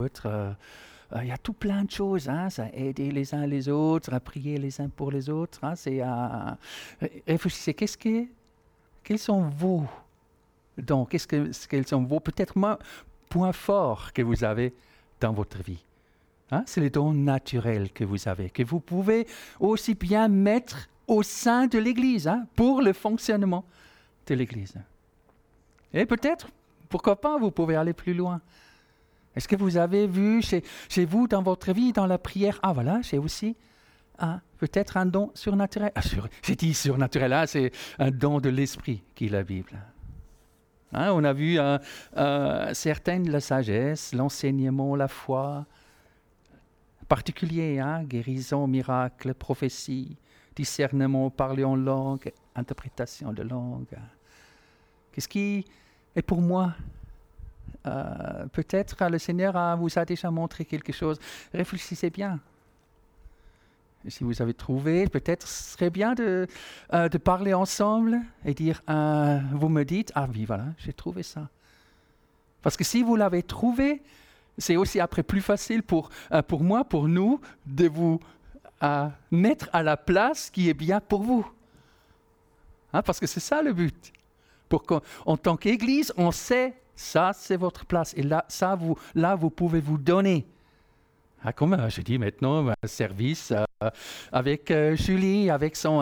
il 0.00 1.28
y 1.28 1.32
a 1.32 1.38
tout 1.38 1.52
plein 1.52 1.84
de 1.84 1.90
choses, 1.90 2.28
hein, 2.28 2.50
ça 2.50 2.68
aider 2.72 3.10
les 3.10 3.34
uns 3.34 3.46
les 3.46 3.68
autres, 3.68 4.12
à 4.12 4.20
prier 4.20 4.58
les 4.58 4.80
uns 4.80 4.88
pour 4.88 5.10
les 5.10 5.28
autres. 5.28 5.60
Hein, 5.62 5.74
c'est 5.76 6.00
à 6.00 6.58
réfléchissez. 7.26 7.74
Qu'est-ce 7.74 7.98
que, 7.98 8.26
quels 9.02 9.18
sont 9.18 9.48
vos 9.50 9.84
donc, 10.78 11.10
qu'est-ce 11.10 11.26
que, 11.26 11.50
quels 11.68 11.86
sont 11.86 12.02
vos 12.02 12.20
peut-être 12.20 12.54
points 13.28 13.52
forts 13.52 14.12
que 14.12 14.22
vous 14.22 14.44
avez 14.44 14.74
dans 15.20 15.32
votre 15.32 15.62
vie 15.62 15.82
hein? 16.50 16.64
C'est 16.66 16.80
les 16.80 16.90
dons 16.90 17.12
naturels 17.12 17.92
que 17.92 18.04
vous 18.04 18.28
avez, 18.28 18.50
que 18.50 18.62
vous 18.62 18.80
pouvez 18.80 19.26
aussi 19.60 19.94
bien 19.94 20.28
mettre 20.28 20.88
au 21.06 21.22
sein 21.22 21.66
de 21.66 21.78
l'Église, 21.78 22.26
hein, 22.26 22.46
pour 22.56 22.82
le 22.82 22.92
fonctionnement 22.92 23.64
de 24.26 24.34
l'Église. 24.34 24.74
Et 25.92 26.06
peut-être, 26.06 26.48
pourquoi 26.88 27.20
pas, 27.20 27.38
vous 27.38 27.50
pouvez 27.50 27.76
aller 27.76 27.92
plus 27.92 28.14
loin. 28.14 28.40
Est-ce 29.36 29.48
que 29.48 29.56
vous 29.56 29.76
avez 29.76 30.06
vu 30.06 30.42
chez, 30.42 31.04
vous, 31.04 31.28
dans 31.28 31.42
votre 31.42 31.72
vie, 31.72 31.92
dans 31.92 32.06
la 32.06 32.18
prière, 32.18 32.58
ah 32.62 32.72
voilà, 32.72 33.00
j'ai 33.02 33.18
aussi 33.18 33.56
peut-être 34.58 34.96
un 34.96 35.06
don 35.06 35.30
surnaturel. 35.34 35.90
Ah, 35.94 36.00
j'ai 36.42 36.54
dit 36.54 36.72
surnaturel, 36.72 37.32
hein, 37.32 37.46
c'est 37.46 37.72
un 37.98 38.10
don 38.10 38.40
de 38.40 38.48
l'esprit 38.48 39.02
qui 39.14 39.26
est 39.26 39.30
la 39.30 39.42
Bible. 39.42 39.76
Hein, 40.94 41.10
on 41.12 41.24
a 41.24 41.32
vu 41.32 41.58
euh, 41.58 41.76
euh, 42.16 42.72
certaines 42.72 43.28
la 43.28 43.40
sagesse, 43.40 44.14
l'enseignement, 44.14 44.94
la 44.94 45.08
foi, 45.08 45.66
particulier, 47.08 47.80
hein, 47.80 48.04
guérison, 48.04 48.66
miracle, 48.68 49.34
prophétie, 49.34 50.16
discernement, 50.54 51.30
parler 51.30 51.64
en 51.64 51.74
langue, 51.74 52.32
interprétation 52.54 53.32
de 53.32 53.42
langue. 53.42 53.98
Qu'est-ce 55.10 55.28
qui, 55.28 55.64
Et 56.14 56.22
pour 56.22 56.40
moi, 56.40 56.74
euh, 57.86 58.46
peut-être 58.52 59.08
le 59.08 59.18
Seigneur 59.18 59.76
vous 59.76 59.98
a 59.98 60.04
déjà 60.04 60.30
montré 60.30 60.64
quelque 60.64 60.92
chose. 60.92 61.18
Réfléchissez 61.52 62.10
bien. 62.10 62.38
Si 64.08 64.24
vous 64.24 64.42
avez 64.42 64.54
trouvé, 64.54 65.06
peut-être 65.06 65.48
serait 65.48 65.90
bien 65.90 66.14
de, 66.14 66.46
euh, 66.92 67.08
de 67.08 67.18
parler 67.18 67.54
ensemble 67.54 68.20
et 68.44 68.54
dire, 68.54 68.82
euh, 68.88 69.38
vous 69.52 69.68
me 69.68 69.84
dites, 69.84 70.12
ah 70.14 70.26
oui, 70.32 70.44
voilà, 70.44 70.66
j'ai 70.78 70.92
trouvé 70.92 71.22
ça. 71.22 71.48
Parce 72.62 72.76
que 72.76 72.84
si 72.84 73.02
vous 73.02 73.16
l'avez 73.16 73.42
trouvé, 73.42 74.02
c'est 74.58 74.76
aussi 74.76 75.00
après 75.00 75.22
plus 75.22 75.40
facile 75.40 75.82
pour, 75.82 76.10
pour 76.48 76.62
moi, 76.62 76.84
pour 76.84 77.08
nous, 77.08 77.40
de 77.66 77.88
vous 77.88 78.20
mettre 79.30 79.68
à 79.72 79.82
la 79.82 79.96
place 79.96 80.50
qui 80.50 80.68
est 80.68 80.74
bien 80.74 81.00
pour 81.00 81.22
vous. 81.22 81.46
Hein, 82.94 83.02
parce 83.02 83.18
que 83.18 83.26
c'est 83.26 83.40
ça 83.40 83.60
le 83.60 83.72
but. 83.72 84.12
Pour 84.68 84.84
qu'en 84.84 85.36
tant 85.36 85.56
qu'Église, 85.56 86.12
on 86.16 86.30
sait 86.30 86.74
ça, 86.96 87.32
c'est 87.34 87.56
votre 87.56 87.84
place. 87.84 88.14
Et 88.16 88.22
là, 88.22 88.44
ça, 88.48 88.76
vous, 88.76 88.96
là, 89.14 89.34
vous 89.34 89.50
pouvez 89.50 89.80
vous 89.80 89.98
donner. 89.98 90.46
Ah, 91.46 91.52
comme 91.52 91.74
euh, 91.74 91.90
je 91.90 92.00
dis 92.00 92.18
maintenant, 92.18 92.68
un 92.68 92.86
service 92.86 93.52
euh, 93.52 93.90
avec 94.32 94.70
euh, 94.70 94.96
Julie, 94.96 95.50
avec 95.50 95.76
son, 95.76 96.00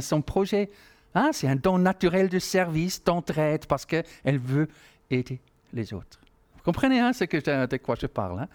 son 0.00 0.22
projet? 0.22 0.70
Hein, 1.12 1.30
c'est 1.32 1.48
un 1.48 1.56
don 1.56 1.78
naturel 1.78 2.28
de 2.28 2.38
service, 2.38 3.02
d'entraide, 3.02 3.66
parce 3.66 3.84
qu'elle 3.84 4.38
veut 4.38 4.68
aider 5.10 5.40
les 5.72 5.92
autres. 5.92 6.20
Vous 6.56 6.62
comprenez 6.62 7.00
hein, 7.00 7.12
ce 7.12 7.24
que 7.24 7.66
de 7.66 7.76
quoi 7.78 7.96
je 8.00 8.06
parle 8.06 8.40
hein? 8.40 8.48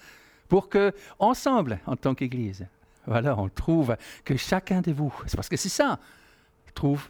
Pour 0.47 0.69
que, 0.69 0.93
ensemble, 1.19 1.79
en 1.85 1.97
tant 1.97 2.15
qu'Église, 2.15 2.65
voilà, 3.05 3.37
on 3.37 3.49
trouve 3.49 3.97
que 4.23 4.37
chacun 4.37 4.79
de 4.79 4.93
vous, 4.93 5.13
c'est 5.25 5.35
parce 5.35 5.49
que 5.49 5.57
c'est 5.57 5.69
ça, 5.69 5.99
trouve 6.73 7.09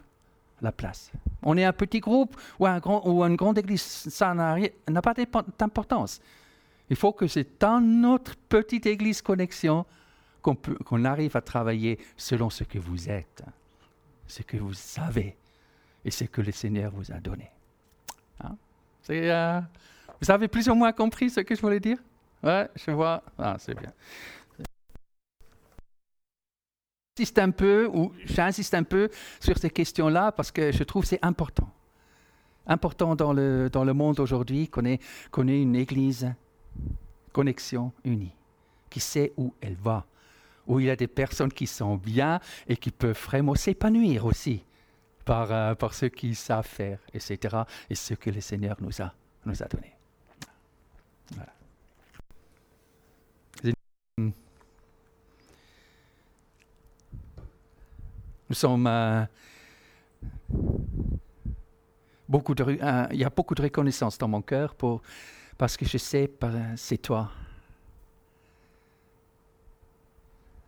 la 0.60 0.72
place. 0.72 1.12
On 1.42 1.56
est 1.56 1.64
un 1.64 1.72
petit 1.72 2.00
groupe 2.00 2.36
ou, 2.58 2.66
un 2.66 2.78
grand, 2.78 3.06
ou 3.06 3.22
une 3.22 3.36
grande 3.36 3.58
église, 3.58 3.82
ça 3.82 4.34
n'a 4.34 5.02
pas 5.02 5.14
d'importance. 5.58 6.20
Il 6.92 6.96
faut 6.96 7.12
que 7.14 7.26
c'est 7.26 7.58
dans 7.58 7.80
notre 7.80 8.36
petite 8.36 8.84
église 8.84 9.22
connexion 9.22 9.86
qu'on 10.42 11.04
arrive 11.06 11.34
à 11.34 11.40
travailler 11.40 11.98
selon 12.18 12.50
ce 12.50 12.64
que 12.64 12.78
vous 12.78 13.08
êtes, 13.08 13.42
ce 14.26 14.42
que 14.42 14.58
vous 14.58 14.74
savez 14.74 15.34
et 16.04 16.10
ce 16.10 16.24
que 16.24 16.42
le 16.42 16.52
Seigneur 16.52 16.92
vous 16.94 17.10
a 17.10 17.14
donné. 17.14 17.50
Hein? 18.44 18.58
Euh, 19.08 19.60
vous 20.20 20.30
avez 20.30 20.48
plus 20.48 20.68
ou 20.68 20.74
moins 20.74 20.92
compris 20.92 21.30
ce 21.30 21.40
que 21.40 21.54
je 21.54 21.62
voulais 21.62 21.80
dire? 21.80 21.96
Ouais, 22.42 22.68
je 22.74 22.90
vois. 22.90 23.22
Ah, 23.38 23.56
c'est 23.58 23.74
bien. 23.74 23.92
J'insiste 27.16 27.38
un 28.74 28.82
peu, 28.82 29.08
sur 29.40 29.56
ces 29.56 29.70
questions-là 29.70 30.30
parce 30.32 30.50
que 30.50 30.70
je 30.72 30.84
trouve 30.84 31.06
c'est 31.06 31.24
important. 31.24 31.72
Important 32.66 33.16
dans 33.16 33.32
le, 33.32 33.70
dans 33.70 33.84
le 33.84 33.94
monde 33.94 34.20
aujourd'hui 34.20 34.68
qu'on 34.68 34.84
ait, 34.84 35.00
ait 35.38 35.62
une 35.62 35.74
église, 35.74 36.34
connexion 37.32 37.92
unie, 38.04 38.34
qui 38.90 39.00
sait 39.00 39.32
où 39.36 39.54
elle 39.60 39.76
va, 39.76 40.06
où 40.66 40.80
il 40.80 40.86
y 40.86 40.90
a 40.90 40.96
des 40.96 41.08
personnes 41.08 41.52
qui 41.52 41.66
sont 41.66 41.96
bien 41.96 42.40
et 42.68 42.76
qui 42.76 42.90
peuvent 42.90 43.18
vraiment 43.24 43.54
s'épanouir 43.54 44.26
aussi 44.26 44.62
par, 45.24 45.52
euh, 45.52 45.74
par 45.74 45.94
ce 45.94 46.06
qu'ils 46.06 46.36
savent 46.36 46.66
faire, 46.66 46.98
etc. 47.14 47.62
Et 47.88 47.94
ce 47.94 48.14
que 48.14 48.30
le 48.30 48.40
Seigneur 48.40 48.76
nous 48.80 49.00
a, 49.00 49.12
nous 49.46 49.62
a 49.62 49.66
donné. 49.66 49.92
Voilà. 51.34 51.52
Nous 58.48 58.56
sommes. 58.56 58.86
Euh, 58.86 59.24
beaucoup 62.28 62.54
de, 62.54 62.64
euh, 62.64 63.06
il 63.10 63.18
y 63.18 63.24
a 63.24 63.30
beaucoup 63.30 63.54
de 63.54 63.62
reconnaissance 63.62 64.18
dans 64.18 64.28
mon 64.28 64.42
cœur 64.42 64.74
pour, 64.74 65.02
parce 65.58 65.76
que 65.76 65.84
je 65.84 65.98
sais 65.98 66.30
c'est 66.76 66.98
toi. 66.98 67.30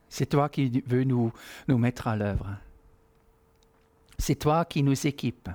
C'est 0.09 0.27
toi 0.27 0.49
qui 0.49 0.83
veux 0.87 1.03
nous, 1.03 1.33
mettre 1.69 2.07
à 2.07 2.15
l'œuvre. 2.15 2.57
C'est 4.17 4.37
toi 4.37 4.65
qui 4.65 4.81
nous 4.85 5.07
équipe. 5.09 5.51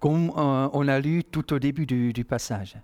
Comme 0.00 0.30
euh, 0.30 0.70
on 0.72 0.88
a 0.88 0.98
lu 0.98 1.22
tout 1.22 1.52
au 1.52 1.58
début 1.58 1.84
du, 1.84 2.24
passage. 2.24 2.78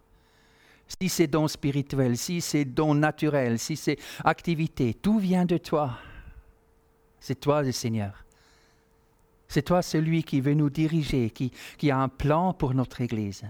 Si 0.87 1.09
c'est 1.09 1.27
don 1.27 1.49
spirituel, 1.49 2.19
si 2.19 2.43
c'est 2.43 2.67
don 2.67 2.95
naturel, 2.95 3.59
si 3.59 3.77
c'est 3.77 3.99
activité, 4.25 4.93
tout 4.93 5.19
vient 5.19 5.47
de 5.47 5.57
toi. 5.57 5.99
C'est 7.19 7.41
toi 7.41 7.63
le 7.63 7.73
Seigneur. 7.73 8.25
C'est 9.49 9.63
toi 9.63 9.81
celui 9.81 10.23
qui 10.23 10.43
veut 10.43 10.53
nous 10.53 10.69
diriger, 10.69 11.31
qui, 11.31 11.91
a 11.91 11.99
un 11.99 12.09
plan 12.09 12.53
pour 12.53 12.75
notre 12.75 13.01
Église. 13.01 13.43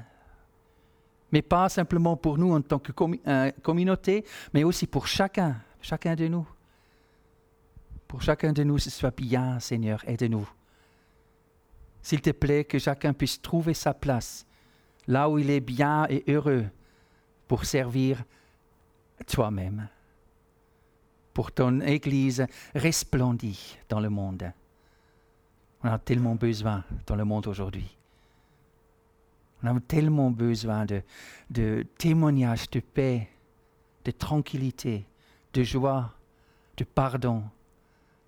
Mais 1.32 1.42
pas 1.42 1.68
simplement 1.68 2.16
pour 2.16 2.38
nous 2.38 2.54
en 2.54 2.62
tant 2.62 2.78
que 2.78 2.92
euh, 3.26 3.50
communauté, 3.62 4.24
mais 4.54 4.64
aussi 4.64 4.86
pour 4.86 5.06
chacun, 5.06 5.56
chacun 5.80 6.14
de 6.14 6.28
nous. 6.28 6.48
Pour 8.06 8.22
chacun 8.22 8.52
de 8.52 8.62
nous, 8.62 8.78
ce 8.78 8.90
soit 8.90 9.14
bien, 9.14 9.60
Seigneur, 9.60 10.02
aide-nous. 10.06 10.48
S'il 12.00 12.22
te 12.22 12.30
plaît, 12.30 12.64
que 12.64 12.78
chacun 12.78 13.12
puisse 13.12 13.42
trouver 13.42 13.74
sa 13.74 13.92
place, 13.92 14.46
là 15.06 15.28
où 15.28 15.38
il 15.38 15.50
est 15.50 15.60
bien 15.60 16.06
et 16.08 16.24
heureux, 16.28 16.64
pour 17.46 17.64
servir 17.64 18.24
toi-même 19.26 19.88
pour 21.38 21.52
ton 21.52 21.80
Église 21.82 22.44
resplendit 22.74 23.78
dans 23.88 24.00
le 24.00 24.10
monde. 24.10 24.50
On 25.84 25.88
a 25.88 25.96
tellement 25.96 26.34
besoin 26.34 26.82
dans 27.06 27.14
le 27.14 27.24
monde 27.24 27.46
aujourd'hui. 27.46 27.97
On 29.62 29.76
a 29.76 29.80
tellement 29.80 30.30
besoin 30.30 30.86
de, 30.86 31.82
témoignages 31.98 32.70
de 32.70 32.80
paix, 32.80 33.28
de 34.04 34.10
tranquillité, 34.10 35.04
de 35.52 35.62
joie, 35.62 36.14
de 36.76 36.84
pardon, 36.84 37.42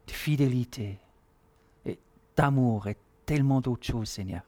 de 0.07 0.12
fidélité, 0.12 0.99
et 1.87 1.99
d'amour 2.37 2.89
et 2.89 2.97
tellement 3.24 3.61
d'autres 3.61 3.87
choses, 3.87 4.09
Seigneur. 4.09 4.43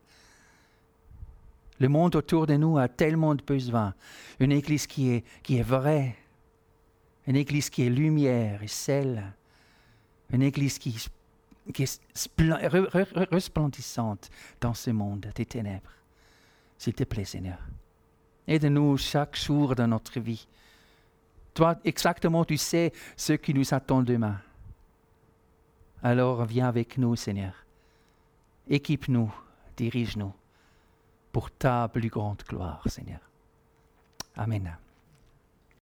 Le 1.78 1.88
monde 1.88 2.16
autour 2.16 2.46
de 2.46 2.54
nous 2.54 2.78
a 2.78 2.88
tellement 2.88 3.34
de 3.34 3.42
besoin. 3.42 3.94
Une 4.40 4.52
Église 4.52 4.86
qui 4.86 5.10
est, 5.10 5.24
qui 5.42 5.60
vraie, 5.62 6.16
une 7.26 7.36
église 7.36 7.70
qui 7.70 7.82
est 7.82 7.90
lumière 7.90 8.62
et 8.62 8.68
sel. 8.68 9.32
Une 10.32 10.42
église 10.42 10.78
qui, 10.78 10.96
est 11.78 12.00
resplendissante 13.30 14.30
dans 14.60 14.74
ce 14.74 14.90
monde 14.90 15.30
des 15.34 15.46
ténèbres. 15.46 15.90
S'il 16.82 16.94
te 16.94 17.04
plaît, 17.04 17.24
Seigneur. 17.24 17.60
Aide-nous 18.48 18.96
chaque 18.96 19.36
jour 19.36 19.76
de 19.76 19.84
notre 19.84 20.18
vie. 20.18 20.48
Toi, 21.54 21.76
exactement, 21.84 22.44
tu 22.44 22.56
sais 22.56 22.92
ce 23.16 23.34
qui 23.34 23.54
nous 23.54 23.72
attend 23.72 24.02
demain. 24.02 24.40
Alors 26.02 26.44
viens 26.44 26.66
avec 26.66 26.98
nous, 26.98 27.14
Seigneur. 27.14 27.54
Équipe-nous, 28.68 29.32
dirige-nous 29.76 30.32
pour 31.30 31.52
ta 31.52 31.86
plus 31.86 32.08
grande 32.08 32.42
gloire, 32.48 32.82
Seigneur. 32.88 33.20
Amen. 34.34 34.76